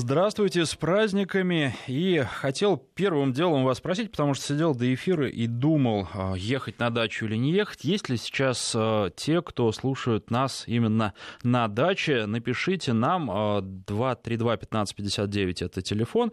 [0.00, 1.74] Здравствуйте, с праздниками.
[1.88, 6.78] И хотел первым делом вас спросить, потому что сидел до эфира и думал, а, ехать
[6.78, 7.82] на дачу или не ехать.
[7.82, 12.26] Есть ли сейчас а, те, кто слушают нас именно на даче?
[12.26, 16.30] Напишите нам 232-1559, это телефон,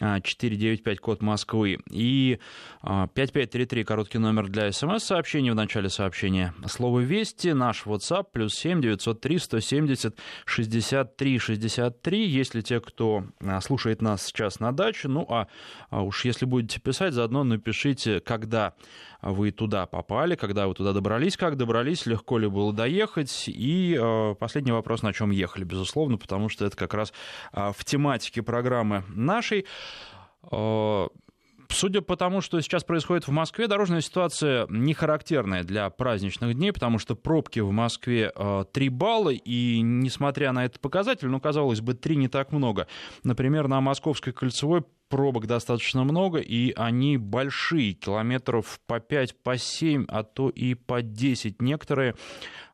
[0.00, 2.40] 495 код Москвы и
[2.82, 6.52] 5533, короткий номер для смс-сообщений в начале сообщения.
[6.66, 12.28] Слово «Вести», наш WhatsApp, плюс 7 903 170 63 63.
[12.28, 15.08] Если те, кто кто а, слушает нас сейчас на даче.
[15.08, 15.46] Ну, а,
[15.90, 18.72] а уж если будете писать, заодно напишите, когда
[19.20, 23.44] вы туда попали, когда вы туда добрались, как добрались, легко ли было доехать.
[23.46, 27.12] И э, последний вопрос, на чем ехали, безусловно, потому что это как раз
[27.52, 29.66] в тематике программы нашей.
[31.68, 36.54] Э, Судя по тому, что сейчас происходит в Москве, дорожная ситуация не характерная для праздничных
[36.54, 38.32] дней, потому что пробки в Москве
[38.72, 42.86] 3 балла, и несмотря на этот показатель, ну, казалось бы, 3 не так много.
[43.22, 50.06] Например, на Московской кольцевой пробок достаточно много, и они большие, километров по 5, по 7,
[50.08, 52.14] а то и по 10 некоторые.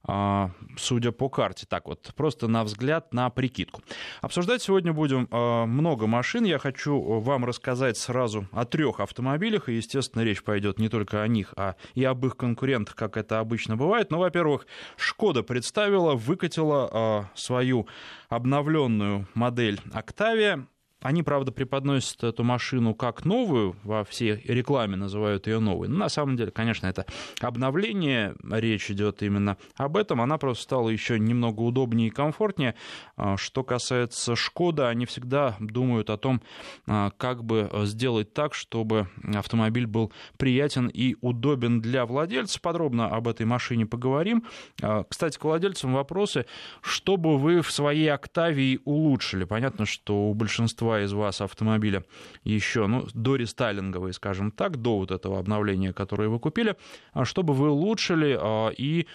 [0.02, 1.66] А, судя по карте.
[1.68, 3.82] Так вот, просто на взгляд, на прикидку.
[4.22, 6.44] Обсуждать сегодня будем а, много машин.
[6.44, 9.68] Я хочу вам рассказать сразу о трех автомобилях.
[9.68, 13.40] И, естественно, речь пойдет не только о них, а и об их конкурентах, как это
[13.40, 14.10] обычно бывает.
[14.10, 17.86] Ну, во-первых, Шкода представила, выкатила а, свою
[18.30, 20.64] обновленную модель Octavia.
[21.00, 25.88] Они, правда, преподносят эту машину как новую, во всей рекламе называют ее новой.
[25.88, 27.06] Но на самом деле, конечно, это
[27.40, 30.20] обновление, речь идет именно об этом.
[30.20, 32.74] Она просто стала еще немного удобнее и комфортнее.
[33.16, 36.42] А, что касается Шкода, они всегда думают о том,
[36.86, 42.60] а, как бы сделать так, чтобы автомобиль был приятен и удобен для владельца.
[42.60, 44.44] Подробно об этой машине поговорим.
[44.82, 46.46] А, кстати, к владельцам вопросы.
[46.82, 49.44] Что бы вы в своей «Октавии» улучшили?
[49.44, 52.04] Понятно, что у большинства большинства из вас автомобиля
[52.44, 56.76] еще, ну, до рестайлинговые, скажем так, до вот этого обновления, которое вы купили,
[57.12, 58.36] а чтобы вы улучшили.
[58.40, 59.06] А, и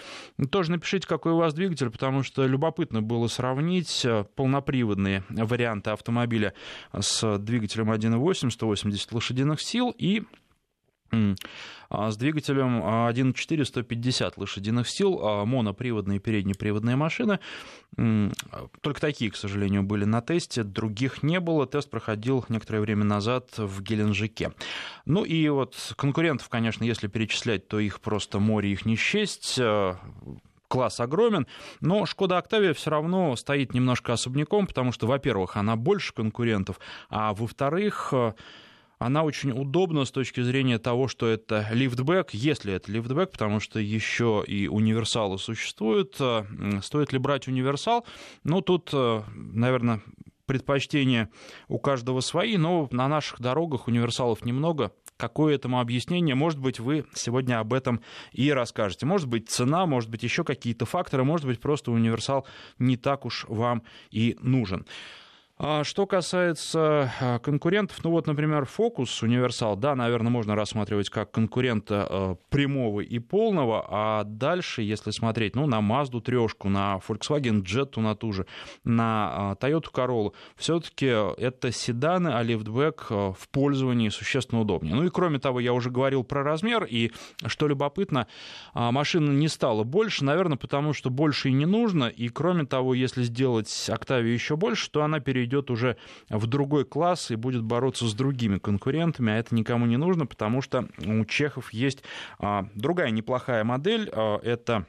[0.52, 6.54] тоже напишите, какой у вас двигатель, потому что любопытно было сравнить э, полноприводные варианты автомобиля
[6.98, 10.24] с двигателем 1.8, 180 лошадиных сил и
[11.90, 17.40] с двигателем 1.4 150 лошадиных сил, а, моноприводные переднеприводные машины.
[18.82, 21.66] Только такие, к сожалению, были на тесте, других не было.
[21.66, 24.52] Тест проходил некоторое время назад в Геленджике.
[25.06, 29.98] Ну и вот конкурентов, конечно, если перечислять, то их просто море, их не счесть а,
[30.68, 31.48] класс огромен,
[31.80, 37.34] но Шкода Октавия все равно стоит немножко особняком, потому что, во-первых, она больше конкурентов, а
[37.34, 38.14] во-вторых,
[39.00, 43.80] она очень удобна с точки зрения того, что это лифтбэк, если это лифтбэк, потому что
[43.80, 46.16] еще и универсалы существуют.
[46.20, 46.46] Э,
[46.82, 48.06] стоит ли брать универсал?
[48.44, 50.02] Ну, тут, э, наверное,
[50.46, 51.30] предпочтения
[51.68, 54.92] у каждого свои, но на наших дорогах универсалов немного.
[55.18, 56.36] Какое этому объяснение?
[56.36, 58.02] Может быть, вы сегодня об этом
[58.32, 59.06] и расскажете.
[59.06, 62.46] Может быть, цена, может быть, еще какие-то факторы, может быть, просто универсал
[62.80, 64.86] не так уж вам и нужен.
[65.58, 71.32] А что касается а, конкурентов, ну вот, например, Focus Универсал, да, наверное, можно рассматривать как
[71.32, 77.64] конкурента а, прямого и полного, а дальше, если смотреть, ну, на Mazda трешку, на Volkswagen
[77.64, 78.48] Jetta, на ту же,
[78.84, 84.94] на Toyota Corolla, все-таки это седаны, а лифтбэк в пользовании существенно удобнее.
[84.94, 87.14] Ну и кроме того, я уже говорил про размер, и
[87.46, 88.28] что любопытно,
[88.74, 93.24] машина не стала больше, наверное, потому что больше и не нужно, и кроме того, если
[93.24, 95.98] сделать Octavia еще больше, то она перейдет перейдет уже
[96.30, 100.62] в другой класс и будет бороться с другими конкурентами, а это никому не нужно, потому
[100.62, 102.04] что у чехов есть
[102.40, 104.86] а, другая неплохая модель, а, это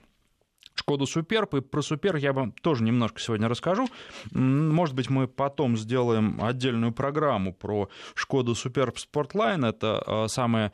[0.75, 1.55] Шкода Суперб.
[1.55, 3.89] И про Супер я вам тоже немножко сегодня расскажу.
[4.33, 9.65] Может быть, мы потом сделаем отдельную программу про Шкоду Суперб Спортлайн.
[9.65, 10.73] Это а, самая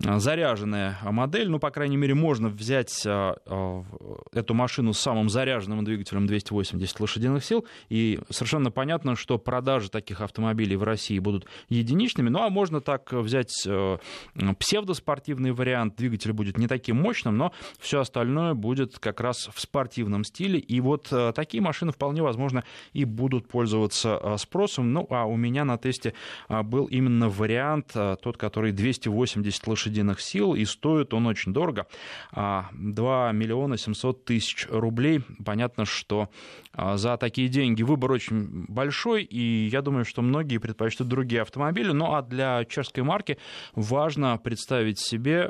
[0.00, 3.82] заряженная модель, ну, по крайней мере, можно взять э, э,
[4.32, 10.20] эту машину с самым заряженным двигателем 280 лошадиных сил, и совершенно понятно, что продажи таких
[10.20, 13.66] автомобилей в России будут единичными, ну, а можно так взять
[14.58, 20.24] псевдоспортивный вариант, двигатель будет не таким мощным, но все остальное будет как раз в спортивном
[20.24, 25.64] стиле, и вот такие машины вполне возможно и будут пользоваться спросом, ну, а у меня
[25.64, 26.14] на тесте
[26.48, 31.86] был именно вариант, тот, который 280 лошадиных лошадиных сил, и стоит он очень дорого.
[32.32, 35.22] 2 миллиона 700 тысяч рублей.
[35.44, 36.28] Понятно, что
[36.76, 41.92] за такие деньги выбор очень большой, и я думаю, что многие предпочтут другие автомобили.
[41.92, 43.38] Ну а для чешской марки
[43.74, 45.48] важно представить себе,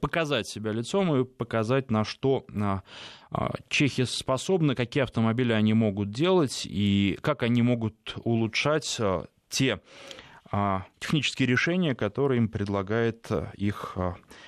[0.00, 2.44] показать себя лицом и показать, на что
[3.30, 9.74] а, чехи способны, какие автомобили они могут делать и как они могут улучшать а, те
[9.74, 9.80] а,
[10.98, 13.96] технические решения, которые им предлагает их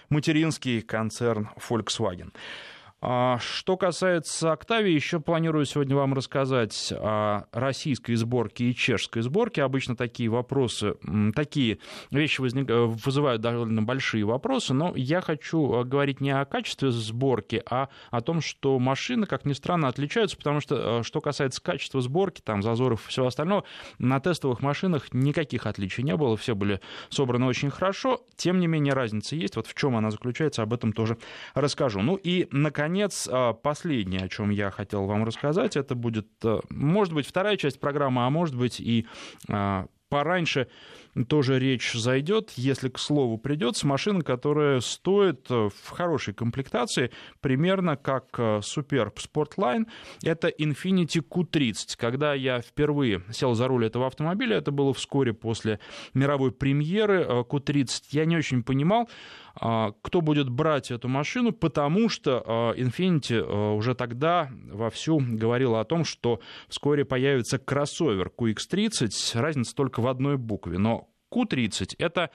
[0.09, 2.33] материнский концерн Volkswagen.
[3.05, 9.65] А, что касается Октавии, еще планирую сегодня вам рассказать о российской сборке и чешской сборке.
[9.65, 10.95] Обычно такие вопросы,
[11.35, 11.79] такие
[12.13, 12.71] вещи возник...
[12.71, 17.89] Э, вызывают довольно большие вопросы, но я хочу э, говорить не о качестве сборки, а
[18.13, 22.41] о том, что машины, как ни странно, отличаются, потому что, э, что касается качества сборки,
[22.41, 23.65] там, зазоров и всего остального,
[23.99, 28.95] на тестовых машинах никаких отличий не было, все были собраны очень хорошо, тем не менее
[28.95, 31.19] разница есть, вот в чем она заключается, об этом тоже
[31.55, 32.01] расскажу.
[32.01, 36.61] Ну и, наконец, наконец, а, последнее, о чем я хотел вам рассказать, это будет, э,
[36.69, 39.07] может быть, вторая часть программы, а может быть и
[39.49, 40.69] а, пораньше
[41.29, 47.11] тоже речь зайдет, если к слову придется, машина, которая стоит э, в хорошей комплектации
[47.41, 49.87] примерно как э, Superb Sportline.
[50.23, 51.97] Это Infiniti Q30.
[51.97, 55.81] Когда я впервые сел за руль этого автомобиля, это было вскоре после
[56.15, 59.09] мировой премьеры Q30, я не очень понимал,
[59.55, 66.05] кто будет брать эту машину, потому что Infiniti а, уже тогда вовсю говорила о том,
[66.05, 71.02] что вскоре появится кроссовер QX30, разница только в одной букве, но
[71.33, 72.31] Q30 это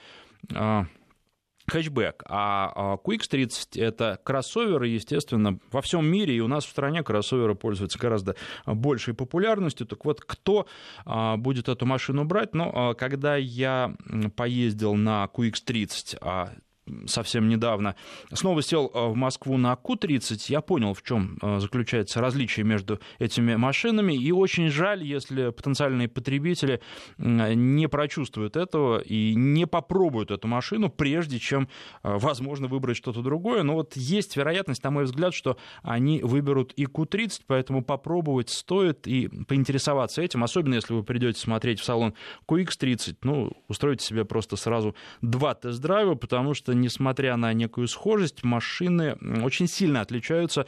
[1.70, 7.02] хэтчбэк, а QX30 это кроссовер, и, естественно, во всем мире и у нас в стране
[7.02, 9.86] кроссоверы пользуются гораздо большей популярностью.
[9.86, 10.66] Так вот, кто
[11.04, 12.54] будет эту машину брать?
[12.54, 13.94] Ну, когда я
[14.34, 16.62] поездил на QX30,
[17.06, 17.94] совсем недавно,
[18.32, 23.00] снова сел э, в Москву на Ку-30, я понял, в чем э, заключается различие между
[23.18, 26.80] этими машинами, и очень жаль, если потенциальные потребители
[27.18, 31.68] не прочувствуют этого и не попробуют эту машину, прежде чем,
[32.02, 33.62] э, возможно, выбрать что-то другое.
[33.62, 39.06] Но вот есть вероятность, на мой взгляд, что они выберут и Q30, поэтому попробовать стоит
[39.06, 42.14] и поинтересоваться этим, особенно если вы придете смотреть в салон
[42.48, 49.16] QX30, ну, устройте себе просто сразу два тест-драйва, потому что несмотря на некую схожесть, машины
[49.42, 50.66] очень сильно отличаются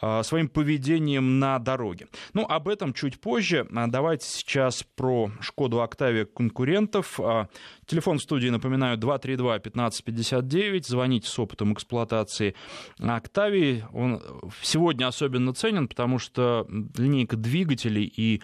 [0.00, 2.08] а, своим поведением на дороге.
[2.34, 3.66] Ну, об этом чуть позже.
[3.74, 7.18] А, давайте сейчас про Шкоду Октавия конкурентов.
[7.20, 7.48] А,
[7.86, 10.84] телефон в студии, напоминаю, 232-1559.
[10.86, 12.54] Звоните с опытом эксплуатации
[12.98, 13.84] Октавии.
[13.92, 14.22] Он
[14.62, 16.66] сегодня особенно ценен, потому что
[16.96, 18.42] линейка двигателей и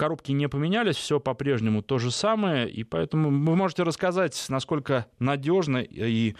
[0.00, 5.76] коробки не поменялись, все по-прежнему то же самое, и поэтому вы можете рассказать, насколько надежно
[5.76, 6.34] и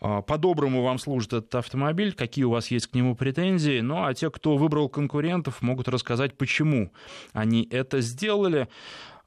[0.00, 3.80] а, по-доброму вам служит этот автомобиль, какие у вас есть к нему претензии.
[3.80, 6.92] Ну, а те, кто выбрал конкурентов, могут рассказать, почему
[7.32, 8.68] они это сделали.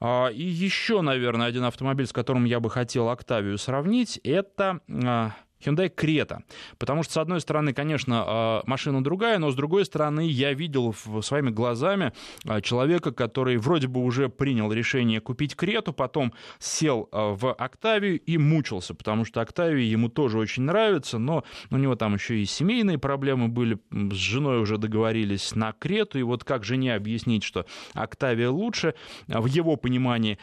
[0.00, 5.32] А, и еще, наверное, один автомобиль, с которым я бы хотел Октавию сравнить, это а,
[5.64, 6.42] Hyundai Creta.
[6.78, 10.94] Потому что, с одной стороны, конечно, а, машина другая, но с другой стороны, я видел
[11.22, 12.12] своими глазами
[12.46, 18.20] а, человека, который вроде бы уже принял решение купить Крету, потом сел а, в Октавию
[18.20, 22.44] и мучился, потому что Октавия ему тоже очень нравится, но у него там еще и
[22.44, 27.66] семейные проблемы были, с женой уже договорились на Крету, и вот как жене объяснить, что
[27.94, 28.94] Октавия лучше,
[29.26, 30.38] в его понимании,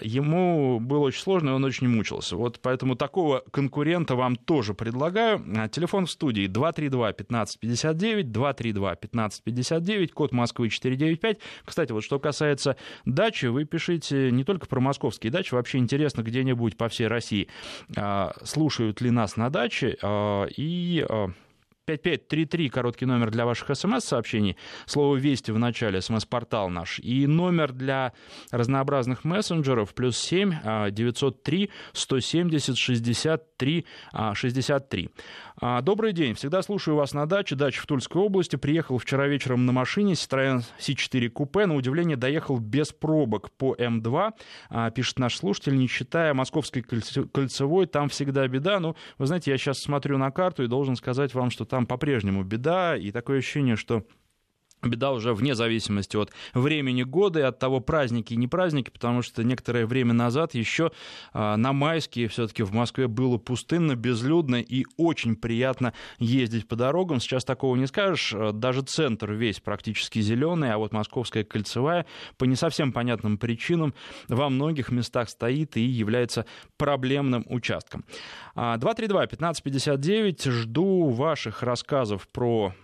[0.00, 2.36] ему было очень сложно, и он очень мучился.
[2.36, 5.44] Вот поэтому такого конкурента вам тоже предлагаю.
[5.58, 11.38] А, телефон в студии 232-1559, 232-1559, код Москвы 495.
[11.66, 16.78] Кстати, вот что касается дачи, вы пишите не только про московские дачи, вообще интересно где-нибудь
[16.78, 17.48] по всей России,
[17.94, 21.06] а, слушают ли нас на даче а, и
[21.88, 28.12] 5533, короткий номер для ваших смс-сообщений, слово «Вести» в начале, смс-портал наш, и номер для
[28.50, 33.86] разнообразных мессенджеров, плюс 7 903 170 63
[34.34, 35.10] 63.
[35.82, 39.72] Добрый день, всегда слушаю вас на даче, дача в Тульской области, приехал вчера вечером на
[39.72, 40.12] машине.
[40.12, 44.32] Citroёn C4 купе, на удивление доехал без пробок по М2,
[44.70, 49.58] а, пишет наш слушатель, не считая Московской кольцевой, там всегда беда, ну, вы знаете, я
[49.58, 53.38] сейчас смотрю на карту и должен сказать вам, что там там по-прежнему беда, и такое
[53.38, 54.04] ощущение, что
[54.82, 59.22] Беда уже вне зависимости от времени года и от того, праздники и не праздники, потому
[59.22, 60.92] что некоторое время назад еще
[61.32, 67.18] а, на майские все-таки в Москве было пустынно, безлюдно и очень приятно ездить по дорогам.
[67.18, 68.32] Сейчас такого не скажешь.
[68.34, 72.06] А, даже центр весь практически зеленый, а вот Московская кольцевая
[72.36, 73.94] по не совсем понятным причинам
[74.28, 78.04] во многих местах стоит и является проблемным участком.
[78.54, 80.48] 232-1559.
[80.48, 82.74] А, Жду ваших рассказов про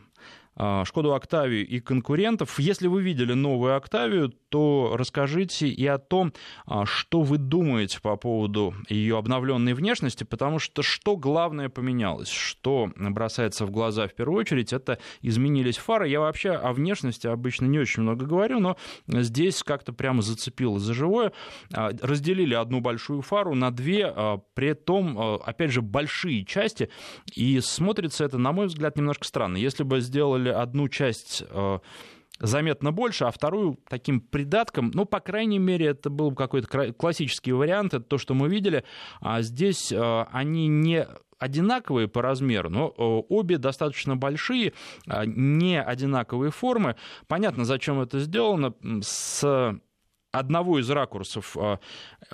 [0.56, 2.58] Шкоду Октавию и конкурентов.
[2.61, 6.32] Если вы видели новую Октавию, то расскажите и о том,
[6.64, 12.92] а, что вы думаете по поводу ее обновленной внешности, потому что что главное поменялось, что
[12.94, 16.08] бросается в глаза в первую очередь, это изменились фары.
[16.08, 18.76] Я вообще о внешности обычно не очень много говорю, но
[19.08, 21.32] здесь как-то прямо зацепило за живое.
[21.73, 24.14] А, разделили одну большую фару на две,
[24.54, 26.90] при этом, опять же, большие части,
[27.34, 29.56] и смотрится это, на мой взгляд, немножко странно.
[29.56, 31.78] Если бы сделали сделали одну часть э,
[32.38, 37.94] заметно больше, а вторую таким придатком, ну, по крайней мере, это был какой-то классический вариант,
[37.94, 38.84] это то, что мы видели.
[39.20, 41.06] А здесь э, они не
[41.38, 42.92] одинаковые по размеру, но э,
[43.28, 44.72] обе достаточно большие,
[45.26, 46.96] не одинаковые формы.
[47.26, 48.74] Понятно, зачем это сделано.
[49.02, 49.78] С
[50.34, 51.78] одного из ракурсов а,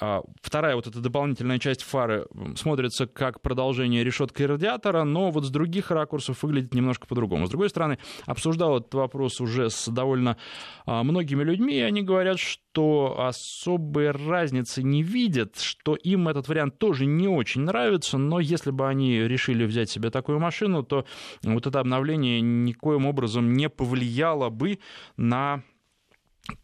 [0.01, 2.27] а, вторая вот эта дополнительная часть фары
[2.57, 7.47] смотрится как продолжение решетки радиатора, но вот с других ракурсов выглядит немножко по-другому.
[7.47, 10.39] С другой стороны, обсуждал этот вопрос уже с довольно
[10.87, 16.79] а, многими людьми, и они говорят, что особой разницы не видят, что им этот вариант
[16.79, 21.05] тоже не очень нравится, но если бы они решили взять себе такую машину, то
[21.43, 24.79] вот это обновление никоим образом не повлияло бы
[25.17, 25.63] на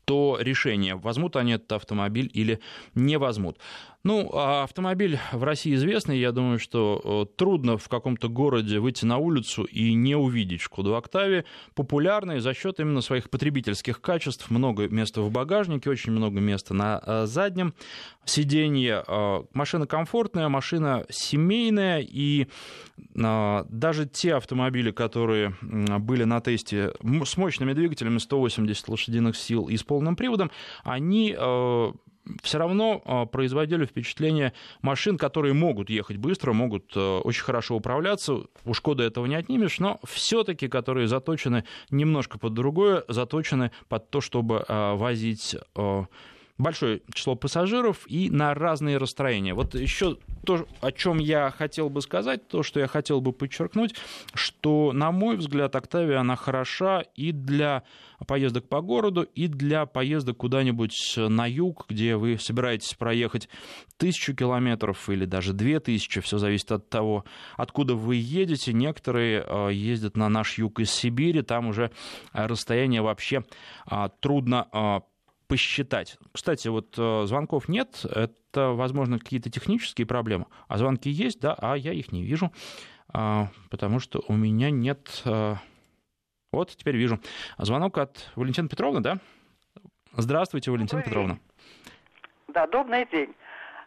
[0.05, 2.61] то решение, возьмут они этот автомобиль или
[2.95, 3.59] не возьмут.
[4.07, 6.21] Ну, а автомобиль в России известный.
[6.21, 10.95] Я думаю, что э, трудно в каком-то городе выйти на улицу и не увидеть Шкоду
[10.95, 11.45] Октавия.
[11.75, 14.49] Популярный за счет именно своих потребительских качеств.
[14.49, 17.75] Много места в багажнике, очень много места на э, заднем
[18.25, 19.03] сиденье.
[19.09, 21.99] Э, машина комфортная, машина семейная.
[21.99, 22.47] И
[23.13, 26.93] даже те автомобили, которые были на тесте
[27.25, 30.53] с мощными двигателями 180 лошадиных сил и с полным приводом,
[30.85, 31.37] они
[32.43, 34.53] все равно а, производили впечатление
[34.83, 38.43] машин, которые могут ехать быстро, могут э, очень хорошо управляться.
[38.65, 44.21] У Шкоды этого не отнимешь, но все-таки, которые заточены немножко под другое, заточены под то,
[44.21, 46.05] чтобы а, возить э,
[46.59, 49.55] большое число пассажиров и на разные расстроения.
[49.55, 53.95] Вот еще то, о чем я хотел бы сказать, то, что я хотел бы подчеркнуть,
[54.35, 57.83] что, на мой взгляд, Октавия, она хороша и для
[58.27, 63.49] поездок по городу, и для поездок куда-нибудь на юг, где вы собираетесь проехать
[63.99, 67.25] тысячу километров или даже две тысячи, все зависит от того,
[67.57, 68.73] откуда вы едете.
[68.73, 71.91] Некоторые э, ездят на наш юг из Сибири, там уже
[72.33, 73.45] расстояние вообще
[73.87, 75.03] а, трудно а,
[75.49, 76.19] посчитать.
[76.33, 81.77] Кстати, вот э, звонков нет, это, возможно, какие-то технические проблемы, а звонки есть, да, а
[81.77, 82.53] я их не вижу,
[83.13, 85.23] а, потому что у меня нет...
[85.25, 85.57] Э,
[86.53, 87.21] вот, теперь вижу.
[87.59, 89.19] Звонок от Валентины Петровны, да?
[90.13, 91.39] Здравствуйте, Валентина добрый Петровна.
[92.49, 93.35] Да, добрый день.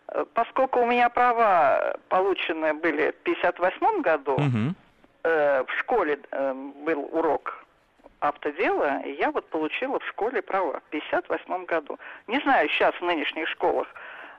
[0.10, 4.76] Э, поскольку у меня права получены были в 1958 году, угу.
[5.24, 6.54] э, в школе э,
[6.86, 7.59] был урок
[8.20, 11.98] автодела, и я вот получила в школе права в 58 году.
[12.28, 13.88] Не знаю, сейчас в нынешних школах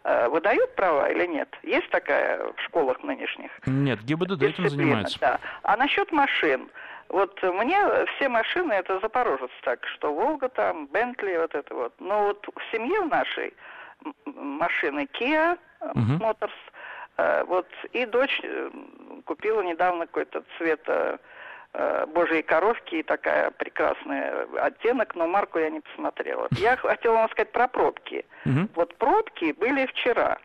[0.05, 1.49] э, выдают права или нет?
[1.63, 3.51] Есть такая в школах нынешних?
[3.67, 5.19] Нет, ГИБДД этим занимается.
[5.21, 5.41] Да.
[5.63, 6.69] А насчет машин.
[7.09, 7.79] Вот мне
[8.17, 11.93] все машины это Запорожец так, что Волга там, Бентли, вот это вот.
[11.99, 13.53] Но вот в семье в нашей
[14.27, 16.01] машины Kia угу.
[16.19, 16.53] Motors,
[17.17, 18.71] э, вот и дочь э,
[19.25, 21.19] купила недавно какой-то цвета
[22.09, 26.49] божьей коровки и такая прекрасная оттенок, но марку я не посмотрела.
[26.59, 28.25] Я хотела вам сказать про пробки.
[28.75, 30.39] Вот пробки были вчера.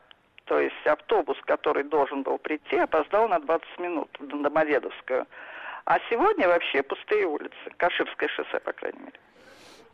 [0.46, 5.25] То есть автобус, который должен был прийти, опоздал на 20 минут до Домодедовскую.
[5.86, 7.55] А сегодня вообще пустые улицы.
[7.77, 9.20] Каширское шоссе, по крайней мере.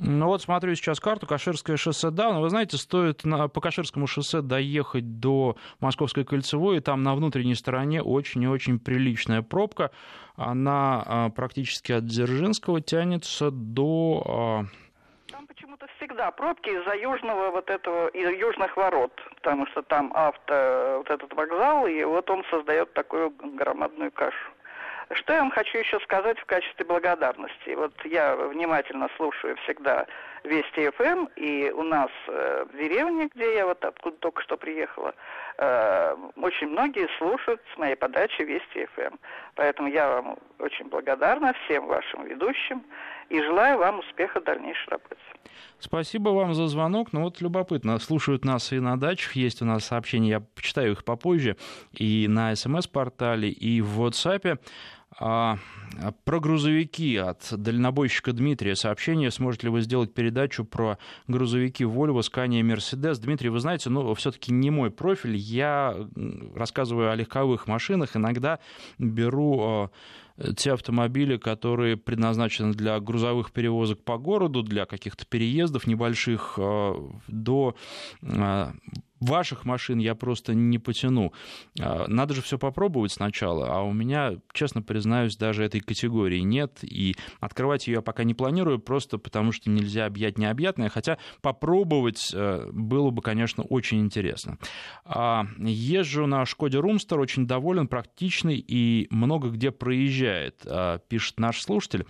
[0.03, 4.07] Ну вот смотрю сейчас карту, Каширское шоссе, да, но вы знаете, стоит на, по Каширскому
[4.07, 9.91] шоссе доехать до Московской кольцевой, и там на внутренней стороне очень и очень приличная пробка.
[10.35, 14.67] Она а, практически от Дзержинского тянется до...
[15.31, 20.95] А, почему-то всегда пробки из-за южного вот этого, из южных ворот, потому что там авто,
[20.97, 24.51] вот этот вокзал, и вот он создает такую громадную кашу.
[25.13, 27.75] Что я вам хочу еще сказать в качестве благодарности?
[27.75, 30.05] Вот я внимательно слушаю всегда
[30.43, 35.13] Вести ФМ, и у нас э, в деревне, где я вот откуда только что приехала,
[35.57, 39.17] э, очень многие слушают с моей подачи Вести ФМ.
[39.55, 42.83] Поэтому я вам очень благодарна всем вашим ведущим
[43.29, 45.15] и желаю вам успеха в дальнейшей работе.
[45.79, 47.13] Спасибо вам за звонок.
[47.13, 51.03] Ну вот любопытно, слушают нас и на дачах, есть у нас сообщения, я почитаю их
[51.03, 51.57] попозже,
[51.91, 54.59] и на смс-портале, и в WhatsApp.
[55.23, 55.59] А,
[56.25, 59.29] про грузовики от дальнобойщика Дмитрия сообщение.
[59.29, 60.97] Сможете ли вы сделать передачу про
[61.27, 63.19] грузовики Volvo, Scania, Mercedes?
[63.21, 65.35] Дмитрий, вы знаете, ну, все-таки не мой профиль.
[65.35, 65.95] Я
[66.55, 68.17] рассказываю о легковых машинах.
[68.17, 68.57] Иногда
[68.97, 69.89] беру а,
[70.57, 76.95] те автомобили, которые предназначены для грузовых перевозок по городу, для каких-то переездов небольших, а,
[77.27, 77.75] до
[79.21, 81.31] ваших машин я просто не потяну.
[81.79, 86.79] А, надо же все попробовать сначала, а у меня, честно признаюсь, даже этой категории нет,
[86.81, 92.31] и открывать ее я пока не планирую, просто потому что нельзя объять необъятное, хотя попробовать
[92.33, 94.57] э, было бы, конечно, очень интересно.
[95.05, 101.61] А, езжу на Шкоде Румстер, очень доволен, практичный и много где проезжает, а, пишет наш
[101.61, 102.05] слушатель.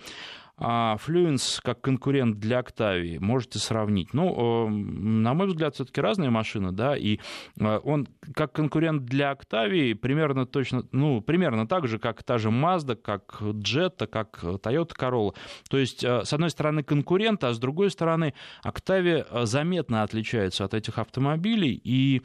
[0.58, 4.12] А Fluence как конкурент для Octavia можете сравнить?
[4.12, 7.18] Ну, на мой взгляд, все-таки разные машины, да, и
[7.58, 12.50] э, он как конкурент для Octavia примерно точно, ну, примерно так же, как та же
[12.50, 15.34] Mazda, как Jetta, как Toyota Corolla.
[15.70, 20.64] То есть, э, с одной стороны, конкурент, а с другой стороны, Octavia э, заметно отличается
[20.64, 22.22] от этих автомобилей, и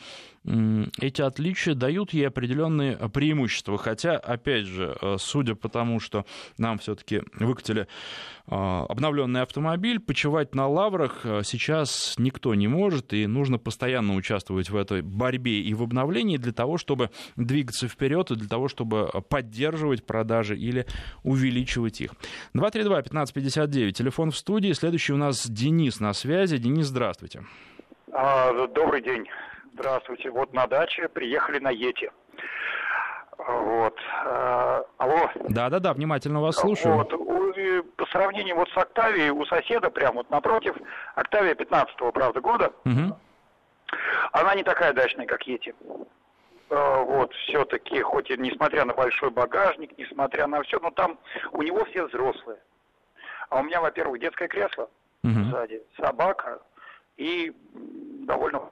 [1.02, 3.78] эти отличия дают ей определенные преимущества.
[3.78, 6.26] Хотя, опять же, судя по тому, что
[6.58, 7.88] нам все-таки выкатили
[8.48, 10.00] обновленный автомобиль.
[10.00, 15.60] Почивать на лаврах а, сейчас никто не может, и нужно постоянно участвовать в этой борьбе
[15.60, 20.86] и в обновлении для того, чтобы двигаться вперед и для того, чтобы поддерживать продажи или
[21.24, 22.12] увеличивать их.
[22.56, 24.72] 232-1559, телефон в студии.
[24.72, 26.58] Следующий у нас Денис на связи.
[26.58, 27.44] Денис, здравствуйте.
[28.14, 29.26] А, добрый день.
[29.74, 30.32] Здравствуйте.
[30.32, 32.12] Вот на даче приехали на Ете.
[33.38, 33.96] Вот.
[34.98, 35.30] Алло.
[35.50, 36.96] Да-да-да, внимательно вас слушаю.
[36.96, 37.14] Вот
[37.84, 40.76] по сравнению вот с Октавией у соседа, прямо вот напротив,
[41.16, 43.18] Октавия 15-го, правда, года, угу.
[44.32, 45.74] она не такая дачная, как эти.
[46.70, 51.18] Э, вот, все-таки, хоть и несмотря на большой багажник, несмотря на все, но там
[51.52, 52.60] у него все взрослые.
[53.50, 54.90] А у меня, во-первых, детское кресло
[55.24, 55.44] угу.
[55.50, 56.60] сзади, собака
[57.16, 58.70] и довольно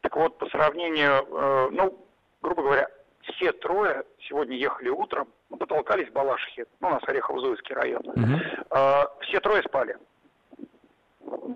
[0.00, 2.06] так вот, по сравнению, э, ну,
[2.40, 2.88] грубо говоря,
[3.32, 8.02] все трое сегодня ехали утром, ну, потолкались в Балашихе, ну, у нас Орехово-Зуевский район.
[8.06, 8.40] Угу.
[8.70, 9.96] А, все трое спали.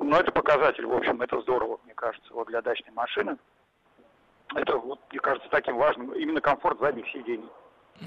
[0.01, 3.37] Но это показатель, в общем, это здорово, мне кажется, вот для дачной машины.
[4.55, 7.49] Это, вот, мне кажется, таким важным, именно комфорт задних сидений.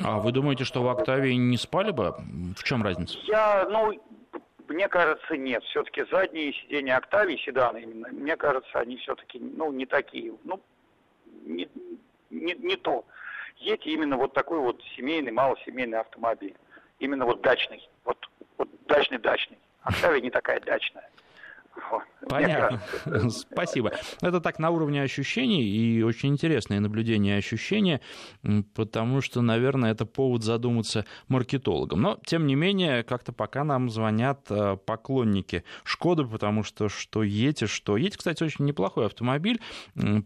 [0.03, 2.15] А вы думаете, что в Октавии не спали бы?
[2.57, 3.17] В чем разница?
[3.23, 3.93] Я, ну,
[4.67, 5.63] мне кажется, нет.
[5.63, 10.59] Все-таки задние сиденья Октавии, седаны именно, мне кажется, они все-таки, ну, не такие, ну,
[11.45, 11.69] не,
[12.29, 13.05] не, не то.
[13.57, 16.55] Едьте именно вот такой вот семейный, малосемейный автомобиль.
[16.99, 17.87] Именно вот дачный.
[18.03, 18.17] Вот,
[18.57, 19.57] вот дачный-дачный.
[19.81, 21.09] Октавия не такая дачная.
[22.27, 22.81] Понятно.
[23.29, 23.91] Спасибо.
[24.21, 28.01] Это так на уровне ощущений и очень интересное наблюдение ощущения,
[28.73, 32.01] потому что, наверное, это повод задуматься маркетологам.
[32.01, 37.65] Но, тем не менее, как-то пока нам звонят э, поклонники Шкоды, потому что что Ети,
[37.65, 39.61] что Ети, кстати, очень неплохой автомобиль.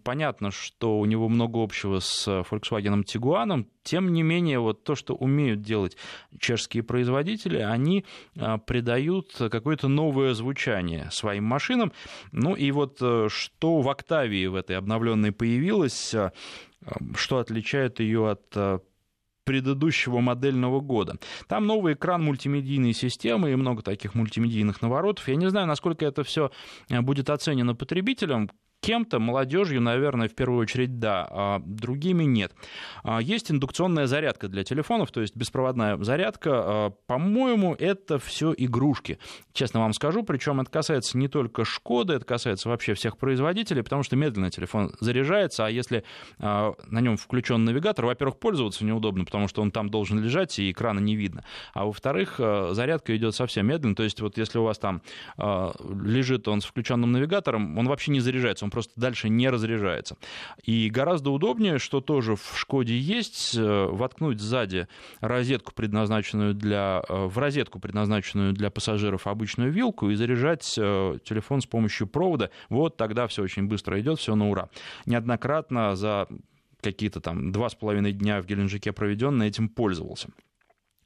[0.03, 5.15] Понятно, что у него много общего с Volkswagen Tiguan, тем не менее, вот то, что
[5.15, 5.97] умеют делать
[6.39, 11.91] чешские производители, они э, придают какое-то новое звучание своим машинам.
[12.31, 16.31] Ну и вот э, что в Октавии в этой обновленной появилось, э,
[17.15, 18.79] что отличает ее от э,
[19.43, 21.17] предыдущего модельного года.
[21.47, 25.27] Там новый экран мультимедийной системы и много таких мультимедийных наворотов.
[25.27, 26.51] Я не знаю, насколько это все
[26.89, 32.53] будет оценено потребителем, кем-то, молодежью, наверное, в первую очередь, да, а другими нет.
[33.03, 36.49] А, есть индукционная зарядка для телефонов, то есть беспроводная зарядка.
[36.53, 39.19] А, по-моему, это все игрушки,
[39.53, 40.23] честно вам скажу.
[40.23, 44.93] Причем это касается не только Шкоды, это касается вообще всех производителей, потому что медленно телефон
[44.99, 46.03] заряжается, а если
[46.39, 50.71] а, на нем включен навигатор, во-первых, пользоваться неудобно, потому что он там должен лежать, и
[50.71, 51.43] экрана не видно.
[51.73, 52.39] А во-вторых,
[52.71, 53.95] зарядка идет совсем медленно.
[53.95, 55.01] То есть вот если у вас там
[55.37, 60.15] лежит он с включенным навигатором, он вообще не заряжается, он просто дальше не разряжается.
[60.63, 64.87] И гораздо удобнее, что тоже в Шкоде есть, э, воткнуть сзади
[65.21, 71.61] розетку, предназначенную для, э, в розетку, предназначенную для пассажиров, обычную вилку и заряжать э, телефон
[71.61, 72.51] с помощью провода.
[72.69, 74.69] Вот тогда все очень быстро идет, все на ура.
[75.05, 76.27] Неоднократно за
[76.81, 80.29] какие-то там два с половиной дня в Геленджике проведенные этим пользовался.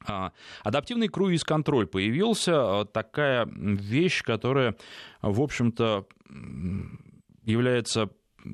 [0.05, 4.75] А, адаптивный круиз-контроль появился, такая вещь, которая,
[5.21, 6.05] в общем-то,
[7.45, 8.09] является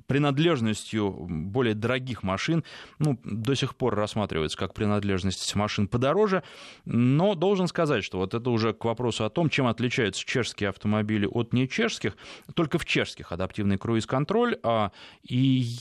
[0.07, 2.63] принадлежностью более дорогих машин,
[2.99, 6.43] ну, до сих пор рассматривается как принадлежность машин подороже,
[6.85, 11.25] но должен сказать, что вот это уже к вопросу о том, чем отличаются чешские автомобили
[11.25, 12.17] от нечешских,
[12.53, 14.91] только в чешских адаптивный круиз-контроль, а,
[15.23, 15.37] и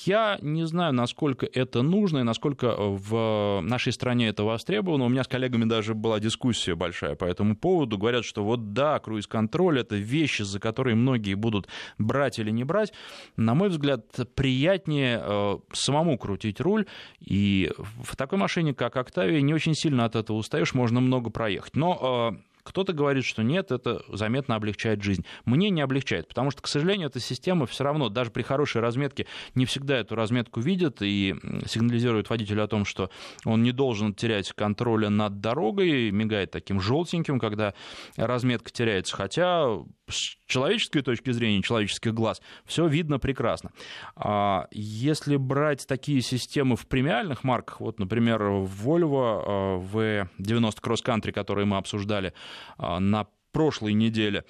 [0.07, 5.05] я не знаю, насколько это нужно и насколько в нашей стране это востребовано.
[5.05, 7.99] У меня с коллегами даже была дискуссия большая по этому поводу.
[7.99, 11.69] Говорят, что вот да, круиз-контроль— это вещи, за которые многие будут
[11.99, 12.93] брать или не брать.
[13.37, 16.87] На мой взгляд, говорят, приятнее э, самому крутить руль,
[17.21, 21.77] и в такой машине, как Октавия, не очень сильно от этого устаешь, можно много проехать.
[21.77, 25.25] Но э, кто-то говорит, что нет, это заметно облегчает жизнь.
[25.47, 29.27] Мне не облегчает, потому что, к сожалению, эта система все равно, даже при хорошей разметке,
[29.55, 31.35] не всегда эту разметку видит и
[31.67, 33.11] сигнализирует водителю о том, что
[33.45, 37.73] он не должен терять контроля над дорогой, мигает таким желтеньким, когда
[38.17, 39.17] разметка теряется.
[39.17, 39.67] Хотя
[40.09, 43.71] с человеческой точки зрения, человеческих глаз, все видно прекрасно.
[44.17, 51.67] А если брать такие системы в премиальных марках, вот, например, Volvo V90 Cross Country, которые
[51.67, 52.33] мы обсуждали а,
[52.79, 54.45] на прошлой неделе,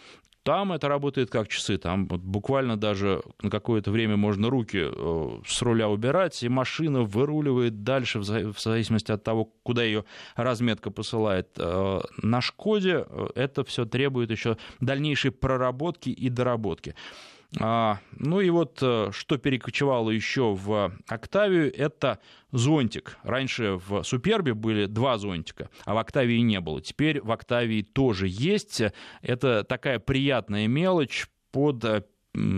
[0.49, 1.77] там это работает как часы.
[1.77, 7.83] Там буквально даже на какое-то время можно руки э, с руля убирать, и машина выруливает
[7.83, 11.49] дальше в зависимости от того, куда ее разметка посылает.
[11.59, 16.95] Э, на Шкоде это все требует еще дальнейшей проработки и доработки.
[17.61, 22.19] А, ну и вот э, что перекочевало еще в Октавию, это
[22.53, 23.17] зонтик.
[23.23, 26.83] Раньше в Супербе были два зонтика, а в Октавии не было.
[26.83, 28.83] Теперь в Октавии тоже есть.
[29.23, 32.03] Это такая приятная мелочь под э,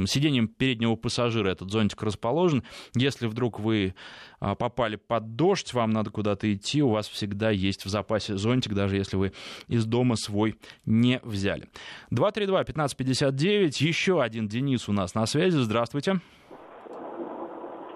[0.06, 2.64] сиденьем переднего пассажира этот зонтик расположен.
[2.94, 3.94] Если вдруг вы
[4.40, 8.74] а, попали под дождь, вам надо куда-то идти, у вас всегда есть в запасе зонтик,
[8.74, 9.32] даже если вы
[9.68, 11.68] из дома свой не взяли.
[12.12, 15.56] 232-1559, еще один Денис у нас на связи.
[15.56, 16.20] Здравствуйте.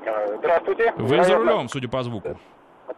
[0.06, 0.92] А, здравствуйте.
[0.96, 2.38] Вы за рулем, судя по звуку.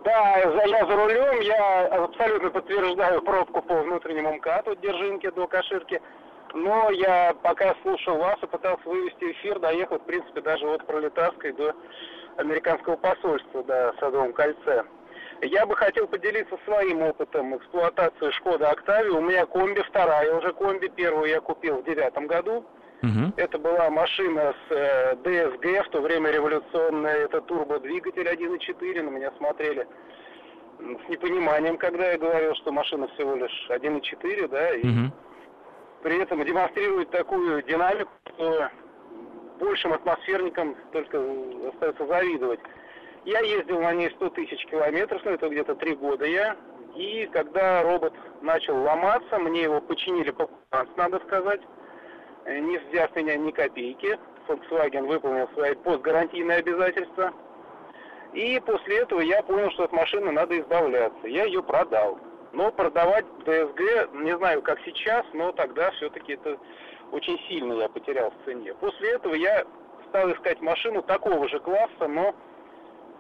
[0.05, 6.01] Да, я за рулем, я абсолютно подтверждаю пробку по внутреннему МКАДу Держинки до Каширки.
[6.55, 11.53] Но я пока слушал вас и пытался вывести эфир, доехал, в принципе, даже от Пролетарской
[11.53, 11.75] до
[12.37, 14.85] американского посольства, да, в Садовом кольце.
[15.43, 19.13] Я бы хотел поделиться своим опытом эксплуатации Шкода Октавия.
[19.13, 20.89] У меня комби вторая уже комби.
[20.89, 22.65] Первую я купил в девятом году.
[23.03, 23.33] Uh-huh.
[23.37, 27.17] Это была машина с э, DSG, в то время революционная.
[27.17, 29.03] Это турбодвигатель 1.4.
[29.03, 29.87] На меня смотрели
[30.79, 35.11] с непониманием, когда я говорил, что машина всего лишь 1.4, да, и uh-huh
[36.03, 38.71] при этом демонстрирует такую динамику, что
[39.59, 41.23] большим атмосферникам только
[41.69, 42.61] остается завидовать.
[43.25, 46.57] Я ездил на ней 100 тысяч километров, ну это где-то три года я.
[46.95, 50.49] И когда робот начал ломаться, мне его починили по
[50.97, 51.61] надо сказать,
[52.47, 54.19] не взяв меня ни копейки.
[54.47, 57.33] Volkswagen выполнил свои постгарантийные обязательства.
[58.33, 61.27] И после этого я понял, что от машины надо избавляться.
[61.27, 62.19] Я ее продал.
[62.57, 66.57] Но продавать ДСГ, не знаю, как сейчас, но тогда все-таки это
[67.13, 68.73] очень сильно я потерял в цене.
[68.73, 69.67] После этого я
[70.09, 72.35] стал искать машину такого же класса, но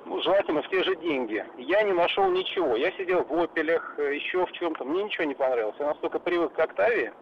[0.06, 1.44] ну, желательно в те же деньги.
[1.58, 2.76] Я не нашел ничего.
[2.76, 4.86] Я сидел в опелях, э, еще в чем-то.
[4.86, 5.76] Мне ничего не понравилось.
[5.78, 7.12] Я настолько привык к Октавии,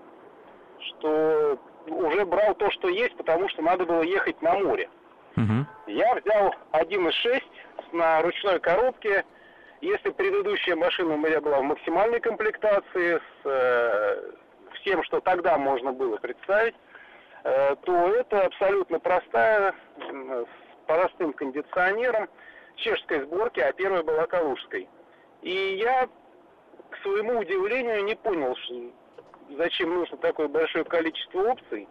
[0.79, 4.89] что уже брал то, что есть, потому что надо было ехать на море.
[5.37, 5.67] Угу.
[5.89, 7.43] Я взял 1.6
[7.91, 9.25] на ручной коробке,
[9.85, 14.33] если предыдущая машина у меня была в максимальной комплектации, с э,
[14.81, 16.75] всем, что тогда можно было представить,
[17.45, 22.29] э, то это абсолютно простая, с простым кондиционером,
[22.77, 24.89] чешской сборки, а первая была калужской.
[25.43, 26.09] И я,
[26.91, 28.91] к своему удивлению, не понял, что,
[29.59, 31.87] зачем нужно такое большое количество опций,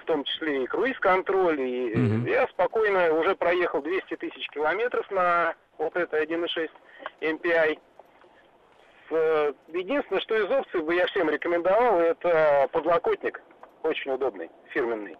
[0.00, 2.30] в том числе и круиз-контроль, и mm-hmm.
[2.30, 6.70] я спокойно уже проехал 200 тысяч километров на вот это 1.6
[7.20, 7.78] MPI.
[9.10, 13.42] Э, единственное, что из опций бы я всем рекомендовал, это подлокотник.
[13.82, 15.16] Очень удобный, фирменный.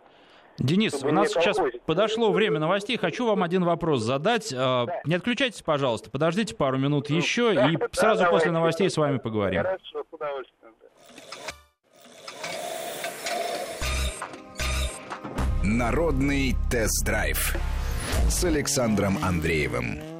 [0.58, 2.96] Денис, у нас сейчас подошло время новостей.
[2.96, 4.52] Хочу вам один вопрос задать.
[4.56, 5.00] А, да.
[5.04, 8.88] Не отключайтесь, пожалуйста, подождите пару минут ну, еще, да, и да, сразу да, после новостей
[8.88, 9.62] с вами поговорим.
[9.62, 10.72] Хорошо, с удовольствием.
[15.64, 17.56] Народный тест-драйв
[18.28, 20.11] с Александром Андреевым.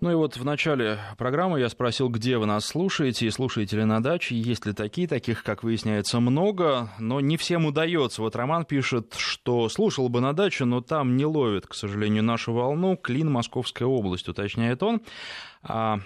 [0.00, 3.84] Ну и вот в начале программы я спросил, где вы нас слушаете, и слушаете ли
[3.84, 8.22] на даче, есть ли такие, таких, как выясняется, много, но не всем удается.
[8.22, 12.52] Вот Роман пишет, что слушал бы на даче, но там не ловит, к сожалению, нашу
[12.52, 15.02] волну, Клин, Московская область, уточняет он.
[15.64, 15.98] А,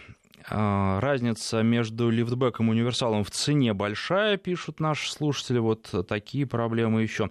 [0.49, 5.59] разница между лифтбеком и универсалом в цене большая, пишут наши слушатели.
[5.59, 7.31] Вот такие проблемы еще.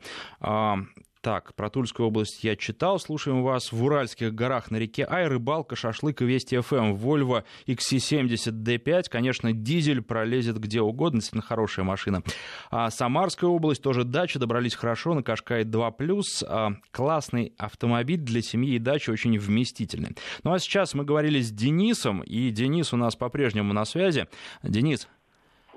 [1.21, 2.97] Так, про Тульскую область я читал.
[2.97, 6.95] Слушаем вас в Уральских горах на реке Ай, рыбалка, шашлык и Вести ФМ.
[6.95, 12.23] Volvo XC70D5, конечно, дизель пролезет где угодно, действительно хорошая машина.
[12.71, 16.23] А Самарская область, тоже дача, добрались хорошо, на Кашкай 2+.
[16.47, 20.15] А, классный автомобиль для семьи и дачи, очень вместительный.
[20.43, 24.27] Ну а сейчас мы говорили с Денисом, и Денис у нас по-прежнему на связи.
[24.63, 25.07] Денис,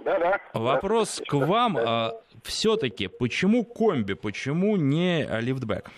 [0.04, 0.38] да-да.
[0.52, 1.24] Вопрос да.
[1.24, 1.78] к вам.
[1.78, 2.12] А,
[2.44, 5.90] Все-таки, почему комби, почему не лифтбэк?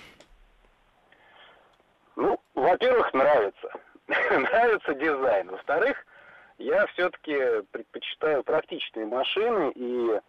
[2.15, 3.73] Ну, во-первых, нравится.
[4.31, 5.51] нравится дизайн.
[5.51, 5.97] Во-вторых,
[6.59, 7.37] я все-таки
[7.73, 10.21] предпочитаю практичные машины, и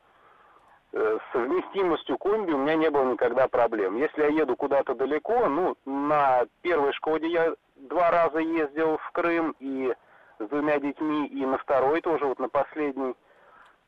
[0.93, 3.97] э, с совместимостью комби у меня не было никогда проблем.
[3.97, 9.55] Если я еду куда-то далеко, ну, на первой Шкоде я два раза ездил в Крым
[9.59, 9.93] и
[10.39, 13.13] с двумя детьми, и на второй тоже, вот на последний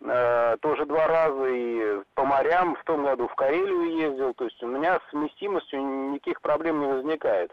[0.02, 4.62] Э, тоже два раза и по морям, в том году в Карелию ездил, то есть
[4.64, 5.82] у меня с вместимостью
[6.12, 7.52] никаких проблем не возникает.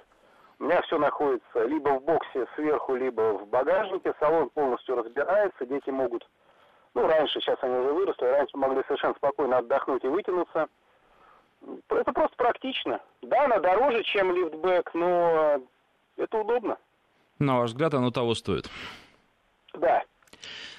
[0.60, 5.90] У меня все находится либо в боксе сверху, либо в багажнике, салон полностью разбирается, дети
[5.90, 6.26] могут,
[6.94, 10.68] ну раньше, сейчас они уже выросли, раньше могли совершенно спокойно отдохнуть и вытянуться.
[11.88, 13.00] Это просто практично.
[13.22, 15.60] Да, она дороже, чем лифтбэк, но
[16.16, 16.78] это удобно.
[17.40, 18.70] На ваш взгляд, оно того стоит?
[19.74, 20.04] Да.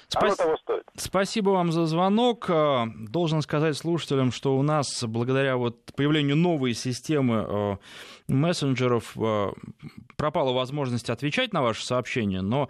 [0.08, 0.36] Спас...
[0.36, 0.84] того стоит.
[0.96, 2.48] Спасибо вам за звонок.
[2.48, 7.76] Э, должен сказать слушателям, что у нас благодаря вот появлению новой системы э,
[8.28, 9.52] мессенджеров э,
[10.16, 12.68] пропала возможность отвечать на ваши сообщения, но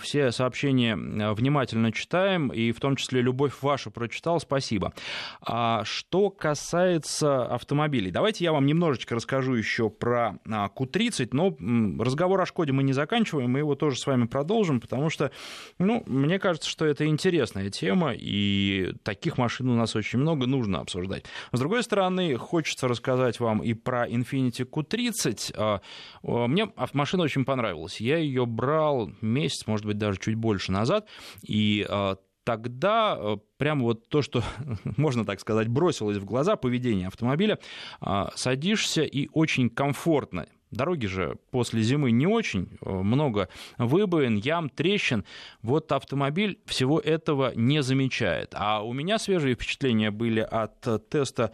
[0.00, 4.92] все сообщения внимательно читаем, и в том числе «Любовь вашу» прочитал, спасибо.
[5.40, 11.56] А что касается автомобилей, давайте я вам немножечко расскажу еще про Q30, но
[12.02, 15.30] разговор о Шкоде мы не заканчиваем, мы его тоже с вами продолжим, потому что,
[15.78, 20.80] ну, мне кажется, что это интересная тема, и таких машин у нас очень много, нужно
[20.80, 21.24] обсуждать.
[21.52, 25.52] С другой стороны, хочется рассказать вам и про Infiniti Q3, 30.
[25.56, 25.80] А,
[26.22, 28.00] мне машина очень понравилась.
[28.00, 31.08] Я ее брал месяц, может быть, даже чуть больше назад.
[31.40, 34.42] И а, тогда а, прямо вот то, что,
[34.96, 37.60] можно так сказать, бросилось в глаза, поведение автомобиля,
[38.34, 45.24] садишься и очень комфортно Дороги же после зимы не очень, много выбоин, ям, трещин.
[45.62, 48.50] Вот автомобиль всего этого не замечает.
[48.54, 51.52] А у меня свежие впечатления были от теста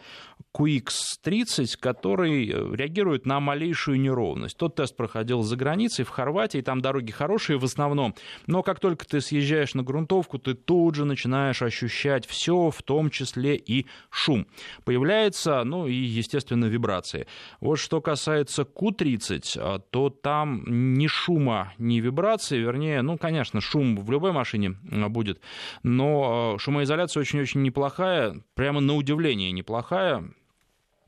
[0.55, 4.57] QX30, который э, реагирует на малейшую неровность.
[4.57, 8.15] Тот тест проходил за границей, в Хорватии, там дороги хорошие в основном,
[8.47, 13.09] но как только ты съезжаешь на грунтовку, ты тут же начинаешь ощущать все, в том
[13.09, 14.47] числе и шум.
[14.85, 17.27] Появляется, ну и, естественно, вибрации.
[17.59, 19.04] Вот что касается Q30,
[19.57, 20.63] а, то там
[20.93, 25.39] ни шума, ни вибрации, вернее, ну, конечно, шум в любой машине а, будет,
[25.83, 30.23] но а, шумоизоляция очень-очень неплохая, прямо на удивление неплохая.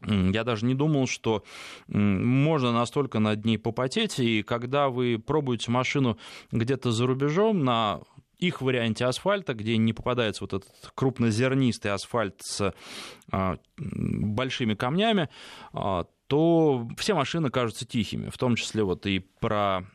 [0.06, 1.44] Я даже не думал, что
[1.88, 4.20] можно настолько над ней попотеть.
[4.20, 6.20] И когда вы пробуете машину
[6.52, 8.02] где-то за рубежом на
[8.38, 12.74] их варианте асфальта, где не попадается вот этот крупнозернистый асфальт с
[13.78, 15.30] большими камнями,
[16.28, 19.86] то все машины кажутся тихими, в том числе вот и про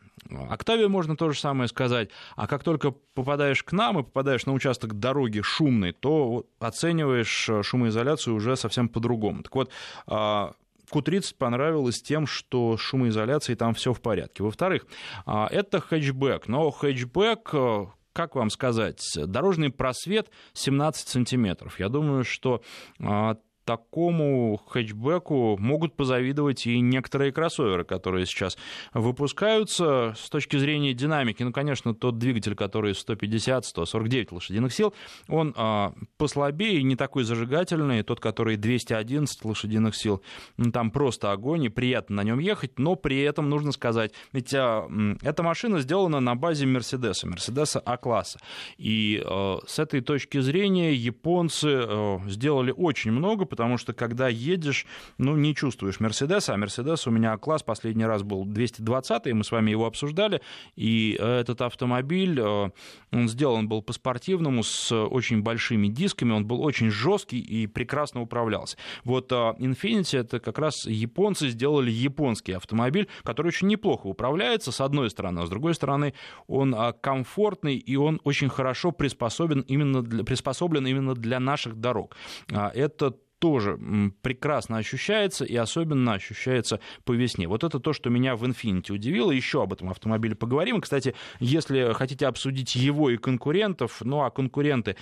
[0.49, 2.09] Октавию можно то же самое сказать.
[2.35, 7.61] А как только попадаешь к нам и попадаешь на участок дороги шумный, то оцениваешь э,
[7.61, 9.43] шумоизоляцию уже совсем по-другому.
[9.43, 9.71] Так вот,
[10.07, 10.53] а,
[10.91, 14.43] Q30 понравилось тем, что шумоизоляции там все в порядке.
[14.43, 14.85] Во-вторых,
[15.25, 21.79] а, это хэтчбэк, но хэтчбэк э, как вам сказать, дорожный просвет 17 сантиметров.
[21.79, 22.61] Я думаю, что
[22.99, 28.57] а, такому хэтчбеку могут позавидовать и некоторые кроссоверы, которые сейчас
[28.93, 30.13] выпускаются.
[30.17, 34.93] С точки зрения динамики, ну, конечно, тот двигатель, который 150-149 лошадиных сил,
[35.27, 38.03] он а, послабее, не такой зажигательный.
[38.03, 40.21] Тот, который 211 лошадиных сил,
[40.57, 44.53] ну, там просто огонь, и приятно на нем ехать, но при этом нужно сказать, ведь
[44.53, 44.87] а,
[45.21, 48.39] эта машина сделана на базе Мерседеса, Мерседеса А-класса.
[48.77, 54.87] И а, с этой точки зрения японцы а, сделали очень много, потому что когда едешь,
[55.19, 59.51] ну, не чувствуешь Мерседеса, а Мерседес у меня класс последний раз был 220 мы с
[59.51, 60.41] вами его обсуждали,
[60.75, 62.71] и этот автомобиль, э,
[63.11, 68.75] он сделан был по-спортивному, с очень большими дисками, он был очень жесткий и прекрасно управлялся.
[69.03, 74.81] Вот э, Infiniti это как раз японцы сделали японский автомобиль, который очень неплохо управляется, с
[74.81, 76.15] одной стороны, а с другой стороны,
[76.47, 82.15] он э, комфортный и он очень хорошо приспособлен именно для, приспособлен именно для наших дорог.
[82.49, 83.77] Это тоже
[84.21, 87.45] прекрасно ощущается и особенно ощущается по весне.
[87.45, 89.31] Вот это то, что меня в Infiniti удивило.
[89.31, 90.79] Еще об этом автомобиле поговорим.
[90.79, 94.95] Кстати, если хотите обсудить его и конкурентов, ну а конкуренты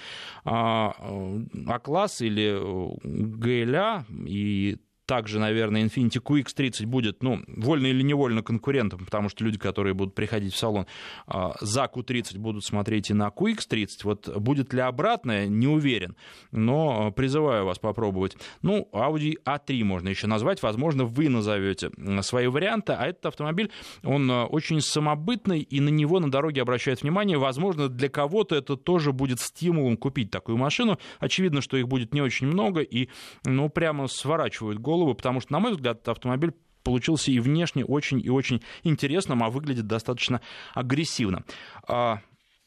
[0.44, 2.60] А-класс или
[3.04, 4.80] ГЛА и
[5.12, 10.16] также, наверное, Infiniti QX30 будет, ну, вольно или невольно конкурентом, потому что люди, которые будут
[10.16, 10.86] приходить в салон
[11.28, 13.88] а, за Q30, будут смотреть и на QX30.
[14.04, 16.16] Вот будет ли обратное, не уверен,
[16.54, 18.38] но призываю вас попробовать.
[18.62, 23.70] Ну, Audi A3 можно еще назвать, возможно, вы назовете свои варианты, а этот автомобиль,
[24.06, 27.38] он очень самобытный, и на него на дороге обращают внимание.
[27.38, 30.98] Возможно, для кого-то это тоже будет стимулом купить такую машину.
[31.20, 33.10] Очевидно, что их будет не очень много, и,
[33.44, 38.20] ну, прямо сворачивают голову голову, потому что, на мой взгляд, автомобиль получился и внешне очень
[38.20, 40.42] и очень интересным, а выглядит достаточно
[40.74, 41.44] агрессивно.
[41.88, 42.20] А,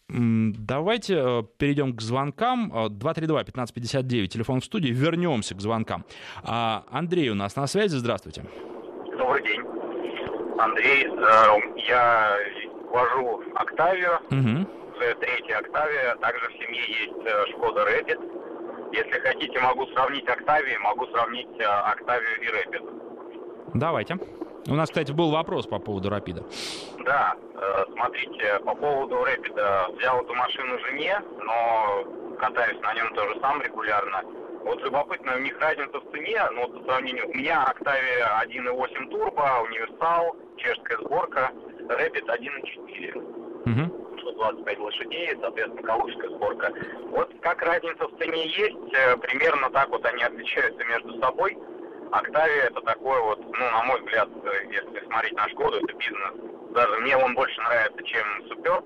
[0.08, 2.72] давайте э, перейдем к звонкам.
[2.72, 4.88] 232-1559, телефон в студии.
[4.88, 6.04] Вернемся к звонкам.
[6.42, 7.96] А, Андрей у нас на связи.
[7.96, 8.44] Здравствуйте.
[9.18, 9.60] Добрый день.
[10.58, 12.36] Андрей, э, я
[12.90, 14.18] вожу Октавию.
[14.30, 14.68] Угу.
[15.20, 16.14] Третья Октавия.
[16.16, 18.18] Также в семье есть э, Шкода Рэпид.
[18.94, 22.82] Если хотите, могу сравнить Октавию, могу сравнить э, Октавию и Рэпид.
[23.74, 24.18] Давайте.
[24.68, 26.44] У нас, кстати, был вопрос по поводу Рапида.
[27.04, 29.88] Да, э, смотрите, по поводу Рэпида.
[29.98, 34.22] Взял эту машину жене, но катаюсь на нем тоже сам регулярно.
[34.62, 39.64] Вот любопытно, у них разница в цене, ну, по сравнению, у меня Октавия 1.8 турбо,
[39.68, 41.50] универсал, чешская сборка,
[41.88, 43.43] Рэпид 1.4.
[43.66, 44.04] Угу.
[44.20, 46.72] 125 лошадей, соответственно, калужская сборка.
[47.10, 51.56] Вот как разница в цене есть, э, примерно так вот они отличаются между собой.
[52.12, 56.32] Октавия это такой вот, ну, на мой взгляд, э, если смотреть на Шкоду, это бизнес.
[56.74, 58.82] Даже мне он больше нравится, чем Супер.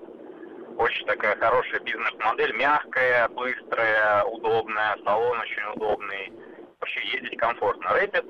[0.77, 6.31] Очень такая хорошая бизнес-модель, мягкая, быстрая, удобная, салон очень удобный.
[6.79, 7.89] Вообще ездить комфортно.
[7.93, 8.25] Рэпид,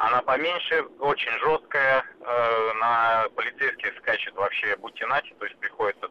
[0.00, 6.08] она поменьше, очень жесткая, э, на полицейских скачет вообще бутинати, то есть приходится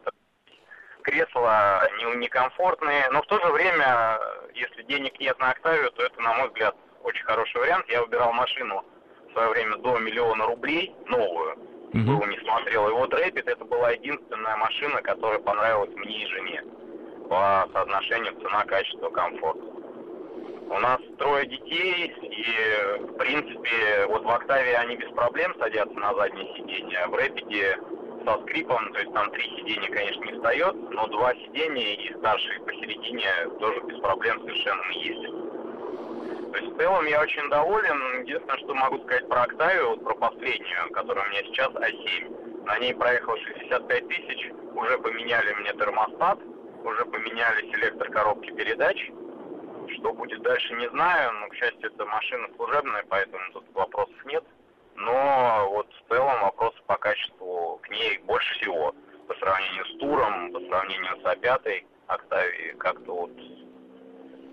[1.02, 4.18] кресла не, некомфортные, но в то же время,
[4.54, 7.86] если денег нет на Октавию, то это, на мой взгляд, очень хороший вариант.
[7.88, 8.84] Я выбирал машину
[9.28, 11.56] в свое время до миллиона рублей, новую,
[11.92, 12.04] mm-hmm.
[12.04, 12.88] был не смотрел.
[12.88, 16.64] И вот Рэпид это была единственная машина, которая понравилась мне и жене
[17.28, 19.58] по соотношению цена, качество, комфорт.
[20.70, 26.14] У нас трое детей, и, в принципе, вот в Октавии они без проблем садятся на
[26.14, 27.76] заднее сиденье, а в Рэпиде
[28.24, 32.60] со скрипом, то есть там три сиденья, конечно, не встает, но два сиденья и старший
[32.60, 33.26] посередине
[33.58, 36.52] тоже без проблем совершенно не ездит.
[36.52, 38.22] То есть в целом я очень доволен.
[38.22, 42.64] Единственное, что могу сказать про Октавию, вот про последнюю, которая у меня сейчас А7.
[42.66, 46.38] На ней проехал 65 тысяч, уже поменяли мне термостат,
[46.84, 49.10] уже поменяли селектор коробки передач.
[49.94, 54.44] Что будет дальше, не знаю, но, к счастью, это машина служебная, поэтому тут вопросов нет.
[54.94, 58.94] Но вот в целом вопросы по качеству к ней больше всего.
[59.26, 63.30] По сравнению с Туром, по сравнению с А5, Октавией, как-то вот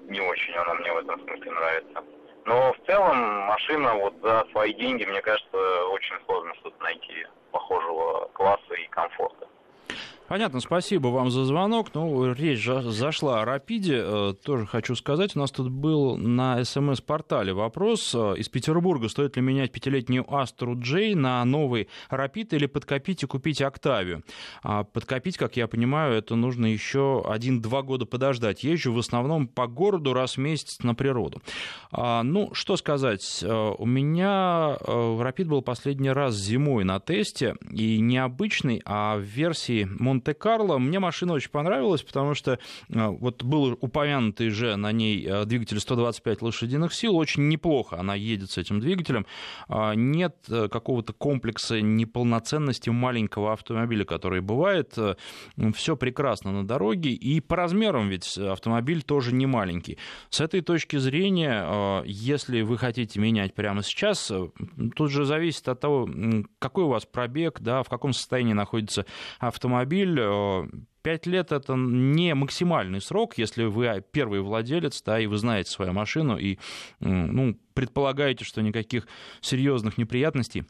[0.08, 2.04] не очень она мне в этом смысле нравится.
[2.46, 8.30] Но в целом машина вот за свои деньги, мне кажется, очень сложно что-то найти похожего
[8.34, 9.48] класса и комфорта.
[10.28, 11.92] Понятно, спасибо вам за звонок.
[11.94, 14.02] Ну, речь зашла о Рапиде.
[14.04, 19.08] Э, тоже хочу сказать, у нас тут был на СМС-портале вопрос э, из Петербурга.
[19.08, 24.22] Стоит ли менять пятилетнюю Астру Джей на новый Рапид или подкопить и купить Октавию?
[24.64, 28.66] А подкопить, как я понимаю, это нужно еще один-два года подождать.
[28.66, 31.42] Езжу в основном по городу раз в месяц на природу.
[31.90, 33.40] А, ну, что сказать.
[33.44, 37.56] Э, у меня Рапид был последний раз зимой на тесте.
[37.72, 39.88] И необычный, а в версии
[40.18, 40.80] Монте-Карло.
[40.80, 42.58] Мне машина очень понравилась, потому что э,
[42.90, 47.16] вот был упомянутый же на ней э, двигатель 125 лошадиных сил.
[47.16, 49.26] Очень неплохо она едет с этим двигателем.
[49.68, 54.96] А, нет э, какого-то комплекса неполноценности маленького автомобиля, который бывает.
[55.76, 57.12] Все прекрасно на дороге.
[57.12, 59.98] И по размерам ведь автомобиль тоже не маленький.
[60.30, 64.32] С этой точки зрения, если вы хотите менять прямо сейчас,
[64.96, 66.10] тут же зависит от того,
[66.60, 69.06] какой у вас пробег, да, в каком состоянии находится
[69.40, 70.86] автомобиль, автомобиль.
[71.04, 75.72] 5 э, лет это не максимальный срок, если вы первый владелец, да, и вы знаете
[75.72, 76.58] свою машину, и
[77.00, 79.08] ну, предполагаете, что никаких
[79.42, 80.66] серьезных неприятностей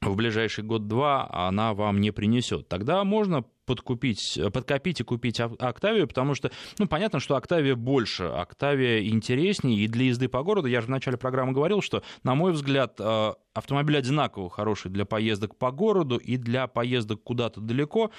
[0.00, 2.68] в ближайший год-два она вам не принесет.
[2.68, 9.06] Тогда можно подкупить, подкопить и купить Октавию, потому что, ну, понятно, что Октавия больше, Октавия
[9.06, 12.52] интереснее, и для езды по городу, я же в начале программы говорил, что, на мой
[12.52, 18.10] взгляд, э, автомобиль одинаково хороший для поездок по городу и для поездок куда-то далеко.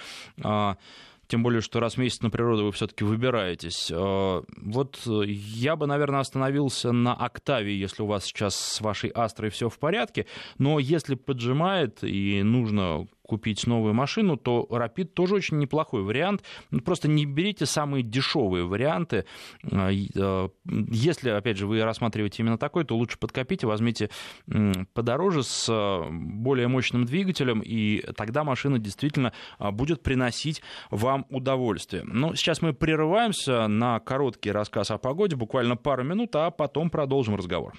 [0.43, 0.77] А,
[1.27, 3.91] тем более, что раз в месяц на природу вы все-таки выбираетесь.
[3.91, 9.69] Вот я бы, наверное, остановился на «Октавии», если у вас сейчас с вашей «Астрой» все
[9.69, 10.25] в порядке,
[10.57, 16.43] но если поджимает и нужно купить новую машину, то Rapid тоже очень неплохой вариант.
[16.71, 19.25] Ну, просто не берите самые дешевые варианты.
[19.71, 24.09] А, а, если, опять же, вы рассматриваете именно такой, то лучше подкопите, возьмите
[24.93, 32.03] подороже с а, более мощным двигателем, и тогда машина действительно будет приносить вам удовольствие.
[32.05, 36.89] Но ну, сейчас мы прерываемся на короткий рассказ о погоде, буквально пару минут, а потом
[36.89, 37.73] продолжим разговор.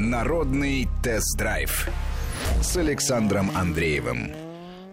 [0.00, 1.90] Народный тест-драйв
[2.62, 4.32] с Александром Андреевым.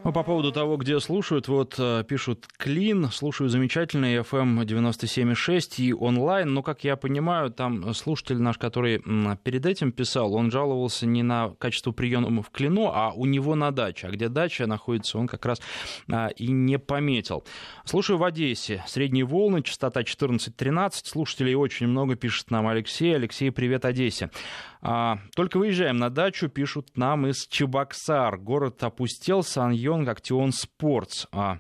[0.04, 5.94] Ну, по поводу того, где слушают, вот э, пишут Клин, слушаю замечательный FM 97.6 и
[5.94, 9.00] онлайн, но, как я понимаю, там слушатель наш, который
[9.44, 13.72] перед этим писал, он жаловался не на качество приема в Клину, а у него на
[13.72, 15.62] даче, а где дача находится, он как раз
[16.10, 17.44] а, и не пометил.
[17.84, 23.14] Слушаю в Одессе, средние волны, частота 14-13, слушателей очень много, пишет нам Алексей.
[23.14, 24.30] Алексей, привет Одессе.
[24.90, 28.38] А, только выезжаем на дачу, пишут нам из Чебоксар.
[28.38, 31.28] Город опустел, Сан-Йонг, Актион Спортс.
[31.34, 31.60] А,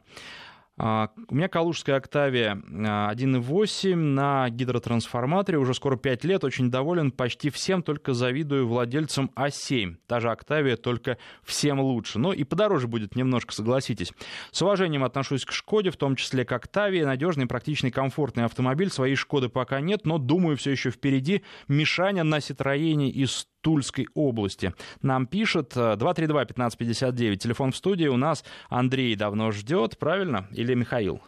[0.77, 7.81] у меня калужская «Октавия» 1.8 на гидротрансформаторе, уже скоро 5 лет, очень доволен почти всем,
[7.81, 9.95] только завидую владельцам А7.
[10.05, 12.19] Та же «Октавия», только всем лучше.
[12.19, 14.13] Ну и подороже будет немножко, согласитесь.
[14.51, 17.01] С уважением отношусь к «Шкоде», в том числе к «Октавии».
[17.01, 18.91] Надежный, практичный, комфортный автомобиль.
[18.91, 21.43] Своей «Шкоды» пока нет, но, думаю, все еще впереди.
[21.67, 24.73] Мишаня на «Ситроене» из Тульской области.
[25.01, 28.07] Нам пишет 232-1559, э, телефон в студии.
[28.07, 30.47] У нас Андрей давно ждет, правильно?
[30.53, 31.19] Или Михаил?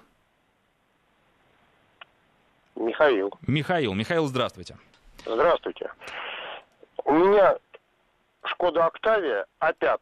[2.77, 3.33] Михаил.
[3.45, 3.93] Михаил.
[3.93, 4.77] Михаил, здравствуйте.
[5.25, 5.91] Здравствуйте.
[7.03, 7.57] У меня
[8.45, 9.99] Шкода Октавия А5,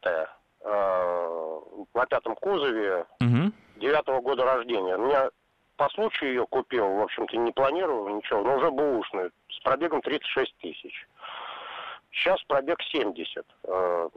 [0.62, 1.60] э,
[1.96, 3.52] на пятом кузове, угу.
[3.78, 4.96] девятого года рождения.
[4.96, 5.32] У меня
[5.76, 10.56] по случаю ее купил, в общем-то, не планировал ничего, но уже бэушную, с пробегом 36
[10.60, 11.08] тысяч.
[12.12, 13.46] Сейчас пробег 70.
[13.64, 14.10] Э,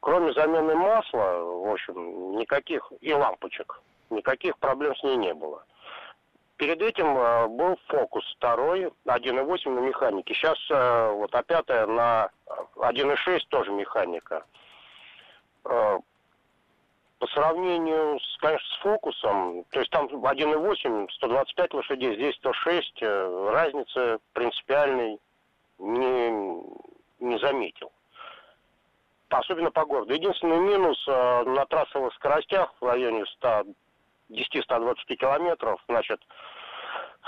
[0.00, 3.80] кроме замены масла, в общем, никаких, и лампочек,
[4.10, 5.64] никаких проблем с ней не было.
[6.56, 10.34] Перед этим э, был фокус второй, 1.8 на механике.
[10.34, 12.30] Сейчас э, вот опять на
[12.76, 14.44] 1.6 тоже механика.
[15.62, 24.18] По сравнению, с, конечно, с фокусом, то есть там 1.8, 125 лошадей, здесь 106, разницы
[24.34, 25.18] принципиальной
[25.78, 26.62] не,
[27.20, 27.92] не заметил.
[29.28, 30.14] Особенно по городу.
[30.14, 33.24] Единственный минус э, на трассовых скоростях в районе
[34.30, 36.20] 10-120 километров, значит,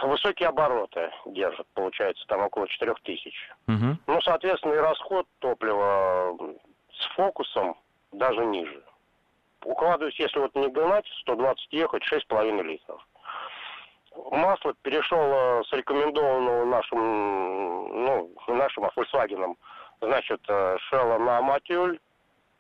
[0.03, 3.55] высокие обороты держат, получается, там около 4000.
[3.69, 3.97] Угу.
[4.07, 6.37] Ну, соответственно, и расход топлива
[6.93, 7.77] с фокусом
[8.13, 8.83] даже ниже.
[9.65, 13.05] Укладываюсь, если вот не гнать, 120 ехать, 6,5 литров.
[14.31, 16.99] Масло перешел э, с рекомендованного нашим,
[18.05, 19.57] ну, нашим, а Volkswagen
[20.01, 21.99] значит, э, шела на матюль.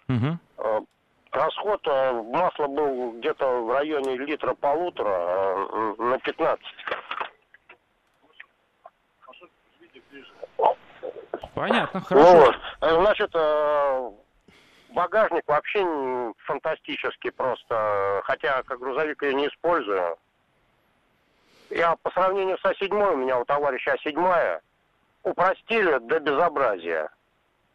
[0.09, 0.87] Угу.
[1.33, 5.57] Расход э, масла был где-то в районе литра полутора
[5.99, 6.65] на 15.
[11.55, 12.37] Понятно, хорошо.
[12.37, 12.57] Вот.
[12.81, 13.35] Значит,
[14.91, 18.23] багажник вообще фантастический просто.
[18.25, 20.17] Хотя как грузовик я не использую.
[21.71, 24.63] Я по сравнению со седьмой, у меня у товарища седьмая,
[25.23, 27.11] упростили до безобразия.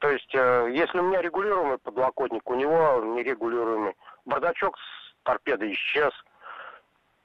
[0.02, 3.96] То есть, э, если у меня регулируемый подлокотник, у него нерегулируемый.
[4.26, 6.12] Бардачок с торпедой исчез.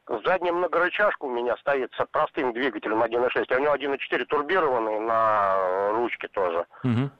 [0.06, 5.90] Задняя многорычажка у меня стоит с простым двигателем 1.6, а у него 1.4 турбированный на
[5.92, 6.66] ручке тоже.
[6.84, 7.10] Угу.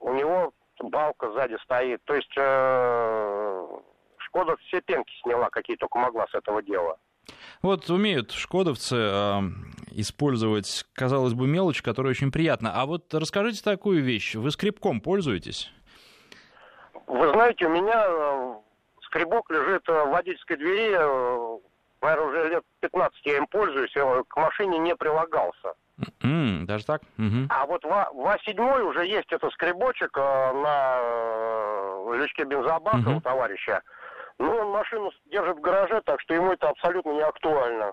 [0.00, 2.04] У него балка сзади стоит.
[2.04, 3.66] То есть, э,
[4.18, 6.98] Шкода все пенки сняла, какие только могла с этого дела.
[7.62, 9.40] Вот умеют шкодовцы э,
[9.92, 12.72] использовать, казалось бы, мелочь, которая очень приятна.
[12.74, 14.34] А вот расскажите такую вещь.
[14.34, 15.70] Вы скребком пользуетесь?
[17.06, 18.54] Вы знаете, у меня э,
[19.02, 20.94] скребок лежит в водительской двери.
[20.96, 21.58] Э,
[22.00, 23.94] наверное, уже лет 15 я им пользуюсь.
[23.94, 25.74] Э, к машине не прилагался.
[26.22, 27.02] Mm, даже так?
[27.18, 27.46] Mm-hmm.
[27.50, 33.16] А вот в, в А7 уже есть этот скребочек э, на э, лючке бензобака mm-hmm.
[33.16, 33.82] у товарища.
[34.40, 37.92] Ну, он машину держит в гараже, так что ему это абсолютно не актуально.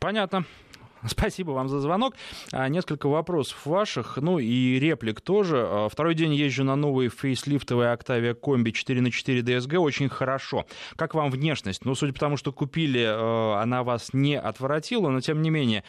[0.00, 0.44] Понятно.
[1.06, 2.14] Спасибо вам за звонок.
[2.52, 5.58] А, несколько вопросов ваших, ну и реплик тоже.
[5.68, 9.76] А, второй день езжу на новой фейслифтовой Octavia Комби 4 на 4 DSG.
[9.76, 10.64] Очень хорошо.
[10.96, 11.84] Как вам внешность?
[11.84, 15.84] Ну, судя по тому, что купили, а, она вас не отворотила, но тем не менее,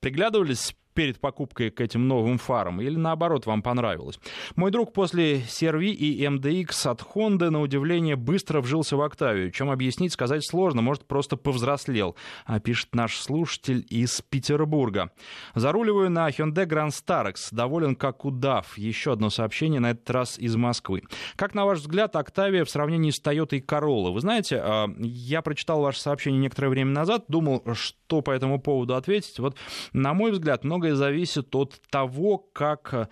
[0.00, 4.18] приглядывались перед покупкой к этим новым фарам, или наоборот, вам понравилось.
[4.56, 9.50] Мой друг после CRV и MDX от Honda, на удивление, быстро вжился в Октавию.
[9.52, 12.16] Чем объяснить, сказать сложно, может, просто повзрослел,
[12.46, 15.10] а пишет наш слушатель из Петербурга.
[15.54, 18.78] Заруливаю на Hyundai Grand Starex, доволен как удав.
[18.78, 21.02] Еще одно сообщение, на этот раз из Москвы.
[21.36, 24.12] Как, на ваш взгляд, Октавия в сравнении с Toyota и Corolla?
[24.12, 28.94] Вы знаете, а, я прочитал ваше сообщение некоторое время назад, думал, что по этому поводу
[28.94, 29.38] ответить.
[29.38, 29.56] Вот,
[29.92, 33.08] на мой взгляд, многое зависит от того, как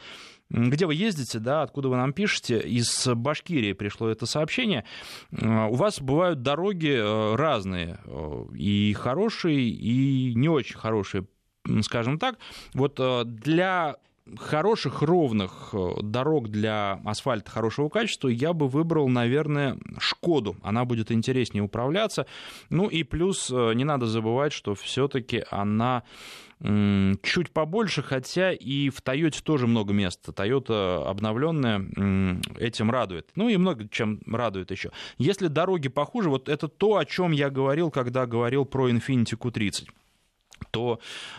[0.51, 4.85] где вы ездите, да, откуда вы нам пишете, из Башкирии пришло это сообщение.
[5.43, 11.27] А, у вас бывают дороги э, разные, э, и хорошие, и не очень хорошие,
[11.81, 12.39] скажем так.
[12.75, 13.97] Вот э, для
[14.37, 20.57] хороших, ровных э, дорог для асфальта хорошего качества я бы выбрал, наверное, Шкоду.
[20.62, 22.27] Она будет интереснее управляться.
[22.70, 26.05] Ну и плюс э, не надо забывать, что все-таки она
[27.23, 30.33] чуть побольше, хотя и в Тойоте тоже много места.
[30.33, 31.79] Тойота обновленная
[32.59, 33.29] этим радует.
[33.35, 34.91] Ну и много чем радует еще.
[35.19, 39.89] Если дороги похуже, вот это то, о чем я говорил, когда говорил про Infiniti Q30
[40.71, 40.99] то,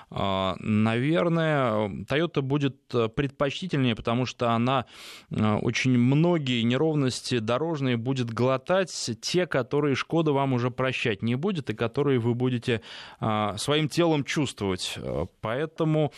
[0.09, 4.85] а, наверное, Toyota будет э, предпочтительнее, потому что она
[5.29, 11.69] э, очень многие неровности дорожные будет глотать, те, которые Шкода вам уже прощать не будет,
[11.69, 12.81] и которые вы будете
[13.19, 14.93] а, своим телом чувствовать.
[14.97, 16.13] Э, поэтому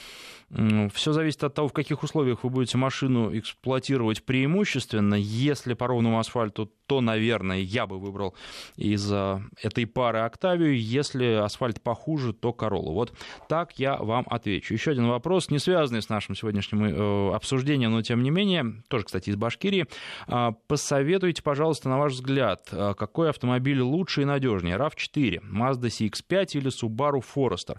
[0.49, 5.15] все зависит от того, в каких условиях вы будете машину эксплуатировать преимущественно.
[5.15, 8.33] Если по ровному асфальту, то, наверное, я бы выбрал
[8.77, 10.79] из этой пары Октавию.
[10.79, 12.93] Если асфальт похуже, то Королу.
[12.93, 13.13] Вот
[13.49, 14.73] так я вам отвечу.
[14.73, 19.05] Еще один вопрос, не связанный с нашим сегодняшним э, обсуждением, но тем не менее, тоже,
[19.05, 19.85] кстати, из Башкирии.
[20.27, 24.77] А, посоветуйте, пожалуйста, на ваш взгляд, а, какой автомобиль лучше и надежнее?
[24.77, 27.77] RAV4, Mazda CX-5 или Subaru Forester?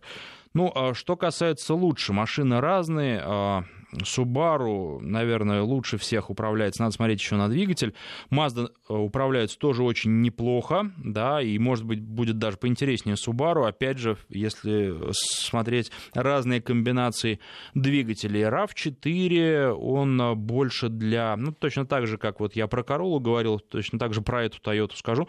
[0.59, 3.22] Ну, а что касается лучше, машины разные,
[3.93, 6.82] Subaru, наверное, лучше всех управляется.
[6.82, 7.95] Надо смотреть еще на двигатель.
[8.30, 13.66] Mazda э, управляется тоже очень неплохо, да, и, может быть, будет даже поинтереснее Subaru.
[13.66, 17.41] Опять же, если смотреть разные комбинации
[17.74, 18.43] двигателей.
[18.43, 21.36] RAV4, он больше для...
[21.36, 24.59] Ну, точно так же, как вот я про Corolla говорил, точно так же про эту
[24.59, 25.28] Toyota скажу.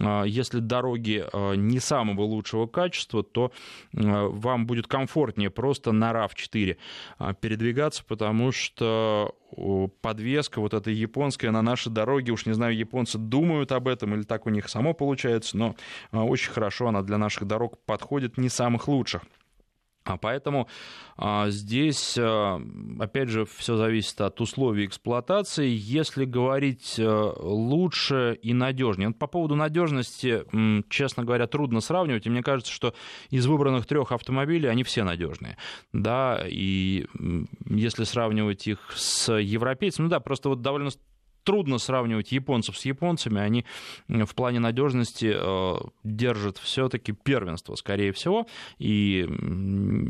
[0.00, 3.52] А, если дороги э, не самого лучшего качества, то
[3.92, 6.76] э, вам будет комфортнее просто на RAV4
[7.18, 9.34] а, передвигаться меняться, потому что
[10.00, 14.22] подвеска вот эта японская на нашей дороге, уж не знаю, японцы думают об этом или
[14.22, 15.74] так у них само получается, но
[16.12, 19.22] а, очень хорошо она для наших дорог подходит, не самых лучших.
[20.12, 20.68] А поэтому
[21.16, 22.60] а, здесь, а,
[22.98, 25.68] опять же, все зависит от условий эксплуатации.
[25.68, 30.44] Если говорить лучше и надежнее, по поводу надежности,
[30.88, 32.26] честно говоря, трудно сравнивать.
[32.26, 32.94] И мне кажется, что
[33.30, 35.56] из выбранных трех автомобилей они все надежные.
[35.92, 37.06] Да, и
[37.68, 40.90] если сравнивать их с европейцами, ну да, просто вот довольно
[41.44, 43.40] трудно сравнивать японцев с японцами.
[43.40, 43.64] Они
[44.08, 45.74] в плане надежности э,
[46.04, 48.46] держат все-таки первенство, скорее всего.
[48.78, 49.28] И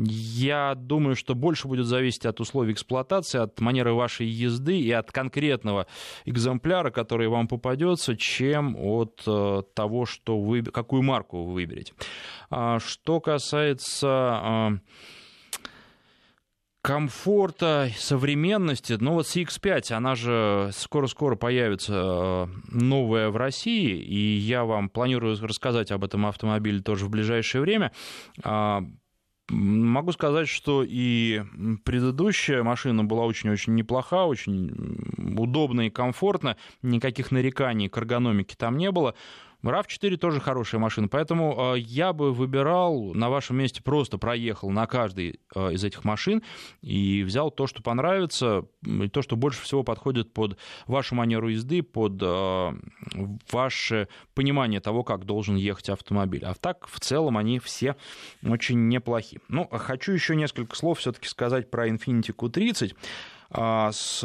[0.06, 5.10] я думаю, что больше будет зависеть от условий эксплуатации, от манеры вашей езды и от
[5.12, 5.86] конкретного
[6.24, 11.92] экземпляра, который вам попадется, чем от э, того, что вы, какую марку вы выберете.
[12.50, 14.78] А что касается э,
[16.82, 18.96] комфорта, современности.
[18.98, 25.36] Ну вот CX-5, она же скоро-скоро появится э, новая в России, и я вам планирую
[25.40, 27.92] рассказать об этом автомобиле тоже в ближайшее время.
[28.42, 28.82] А,
[29.50, 31.42] могу сказать, что и
[31.84, 38.90] предыдущая машина была очень-очень неплоха, очень удобна и комфортна, никаких нареканий к эргономике там не
[38.90, 39.14] было.
[39.62, 44.86] RAV4 тоже хорошая машина, поэтому э, я бы выбирал на вашем месте просто проехал на
[44.86, 46.42] каждой э, из этих машин
[46.80, 51.82] и взял то, что понравится, и то, что больше всего подходит под вашу манеру езды,
[51.82, 52.72] под э,
[53.50, 56.44] ваше понимание того, как должен ехать автомобиль.
[56.44, 57.96] А так, в целом, они все
[58.42, 59.40] очень неплохи.
[59.48, 62.94] Ну, хочу еще несколько слов все-таки сказать про Infiniti Q30
[63.92, 64.24] с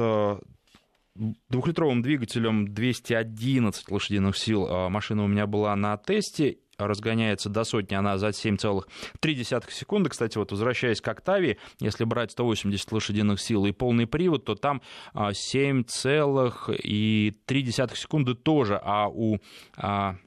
[1.15, 7.95] двухлитровым двигателем 211 лошадиных сил а, машина у меня была на тесте, разгоняется до сотни,
[7.95, 10.09] она за 7,3 секунды.
[10.09, 14.81] Кстати, вот возвращаясь к Октавии, если брать 180 лошадиных сил и полный привод, то там
[15.13, 19.37] 7,3 а, секунды тоже, а у
[19.77, 20.17] а,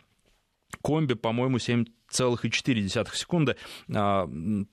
[0.82, 3.56] комби, по-моему, 7 0,4 секунды.
[3.94, 4.28] А,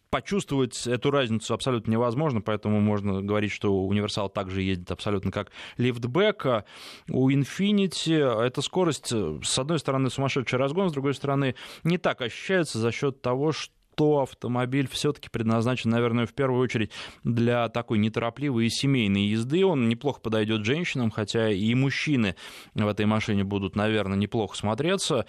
[0.09, 6.65] почувствовать эту разницу абсолютно невозможно, поэтому можно говорить, что универсал также ездит абсолютно как лифтбэк.
[7.09, 12.79] У Infiniti эта скорость, с одной стороны, сумасшедший разгон, с другой стороны, не так ощущается
[12.79, 16.91] за счет того, что что автомобиль все-таки предназначен, наверное, в первую очередь
[17.23, 19.65] для такой неторопливой и семейной езды.
[19.65, 22.35] Он неплохо подойдет женщинам, хотя и мужчины
[22.73, 25.25] в этой машине будут, наверное, неплохо смотреться.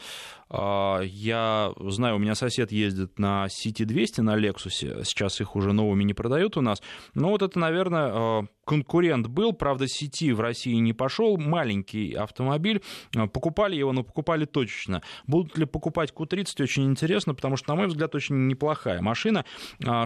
[0.48, 5.72] А, я знаю, у меня сосед ездит на City 200 на Lexus, сейчас их уже
[5.72, 6.82] новыми не продают у нас.
[7.14, 12.82] Но вот это, наверное, а, конкурент был, правда, сети в России не пошел, маленький автомобиль,
[13.16, 15.02] а, покупали его, но покупали точечно.
[15.26, 19.46] Будут ли покупать Q30, очень интересно, потому что, на мой взгляд, очень неплохая машина.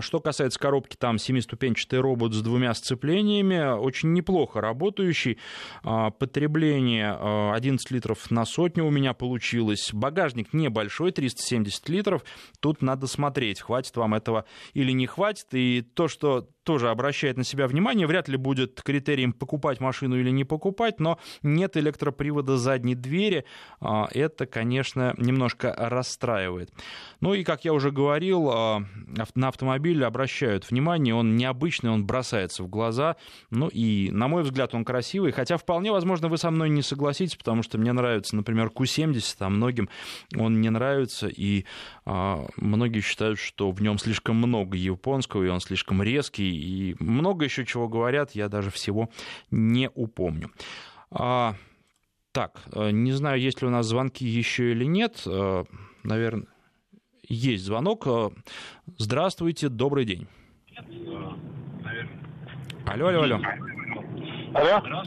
[0.00, 5.38] Что касается коробки, там семиступенчатый робот с двумя сцеплениями, очень неплохо работающий.
[5.82, 7.12] Потребление
[7.52, 9.90] 11 литров на сотню у меня получилось.
[9.92, 12.22] Багаж багажник небольшой, 370 литров.
[12.60, 14.44] Тут надо смотреть, хватит вам этого
[14.74, 15.46] или не хватит.
[15.52, 18.06] И то, что тоже обращает на себя внимание.
[18.06, 23.44] Вряд ли будет критерием покупать машину или не покупать, но нет электропривода задней двери.
[23.80, 26.72] А, это, конечно, немножко расстраивает.
[27.20, 28.84] Ну и, как я уже говорил, а,
[29.34, 31.14] на автомобиль обращают внимание.
[31.14, 33.16] Он необычный, он бросается в глаза.
[33.50, 35.32] Ну и, на мой взгляд, он красивый.
[35.32, 39.48] Хотя, вполне возможно, вы со мной не согласитесь, потому что мне нравится, например, Q70, а
[39.48, 39.88] многим
[40.36, 41.28] он не нравится.
[41.28, 41.64] И
[42.04, 47.44] а, многие считают, что в нем слишком много японского, и он слишком резкий, и много
[47.44, 49.10] еще чего говорят, я даже всего
[49.50, 50.50] не упомню.
[51.10, 51.54] А,
[52.32, 55.22] так, э, не знаю, есть ли у нас звонки еще или нет.
[55.26, 55.64] Э,
[56.02, 56.46] Наверное,
[57.28, 58.06] есть звонок.
[58.06, 58.30] Э,
[58.96, 60.26] здравствуйте, добрый день.
[62.86, 63.40] Алло, алло, алло.
[64.54, 65.02] Алло.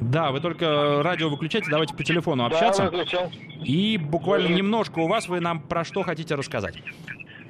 [0.00, 2.90] Да, вы только радио выключайте, давайте по телефону общаться.
[2.90, 3.30] Да,
[3.64, 6.76] И буквально немножко у вас вы нам про что хотите рассказать.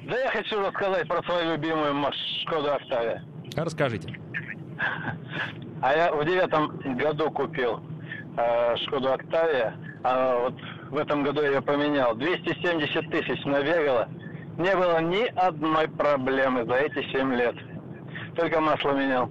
[0.09, 1.93] Да я хочу рассказать про свою любимую
[2.41, 3.23] Шкоду Октавия.
[3.55, 4.19] Расскажите.
[5.81, 7.79] А я в девятом году купил
[8.35, 10.55] э, Шкоду Октавия, а вот
[10.89, 12.15] в этом году я ее поменял.
[12.15, 14.09] 270 тысяч набегало.
[14.57, 17.55] Не было ни одной проблемы за эти 7 лет.
[18.35, 19.29] Только масло менял.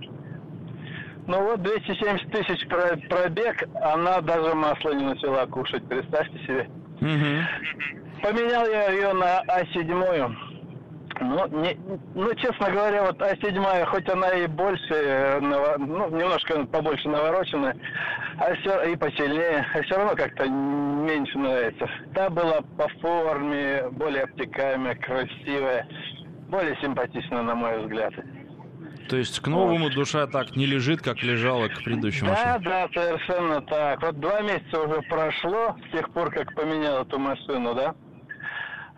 [1.26, 6.70] Ну вот 270 тысяч пробег, она даже масло не начала кушать, представьте себе.
[7.00, 8.22] Угу.
[8.22, 10.47] Поменял я ее на А7.
[11.20, 11.76] Ну, не,
[12.14, 17.76] ну, честно говоря, вот А7, хоть она и больше, э, ну, немножко побольше навороченная,
[18.38, 21.88] а все и посильнее, а все равно как-то меньше нравится.
[22.14, 25.86] Та была по форме, более обтекаемая, красивая,
[26.48, 28.14] более симпатичная, на мой взгляд.
[29.08, 32.30] То есть к новому душа так не лежит, как лежала к предыдущему.
[32.30, 34.02] Да, да, совершенно так.
[34.02, 37.94] Вот два месяца уже прошло с тех пор, как поменял эту машину, да?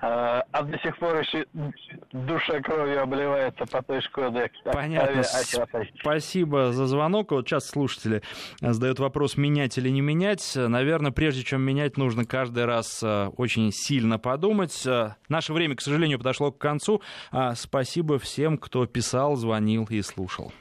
[0.03, 1.46] А, а до сих пор еще
[2.12, 4.51] душа кровью обливается по той Шкоде.
[4.64, 5.22] Понятно.
[6.01, 7.32] Спасибо за звонок.
[7.32, 8.22] Вот сейчас слушатели
[8.61, 10.53] задают вопрос, менять или не менять.
[10.55, 14.86] Наверное, прежде чем менять, нужно каждый раз э, очень сильно подумать.
[14.86, 17.03] Э, наше время, к сожалению, подошло к концу.
[17.30, 20.53] А, спасибо всем, кто писал, звонил и слушал.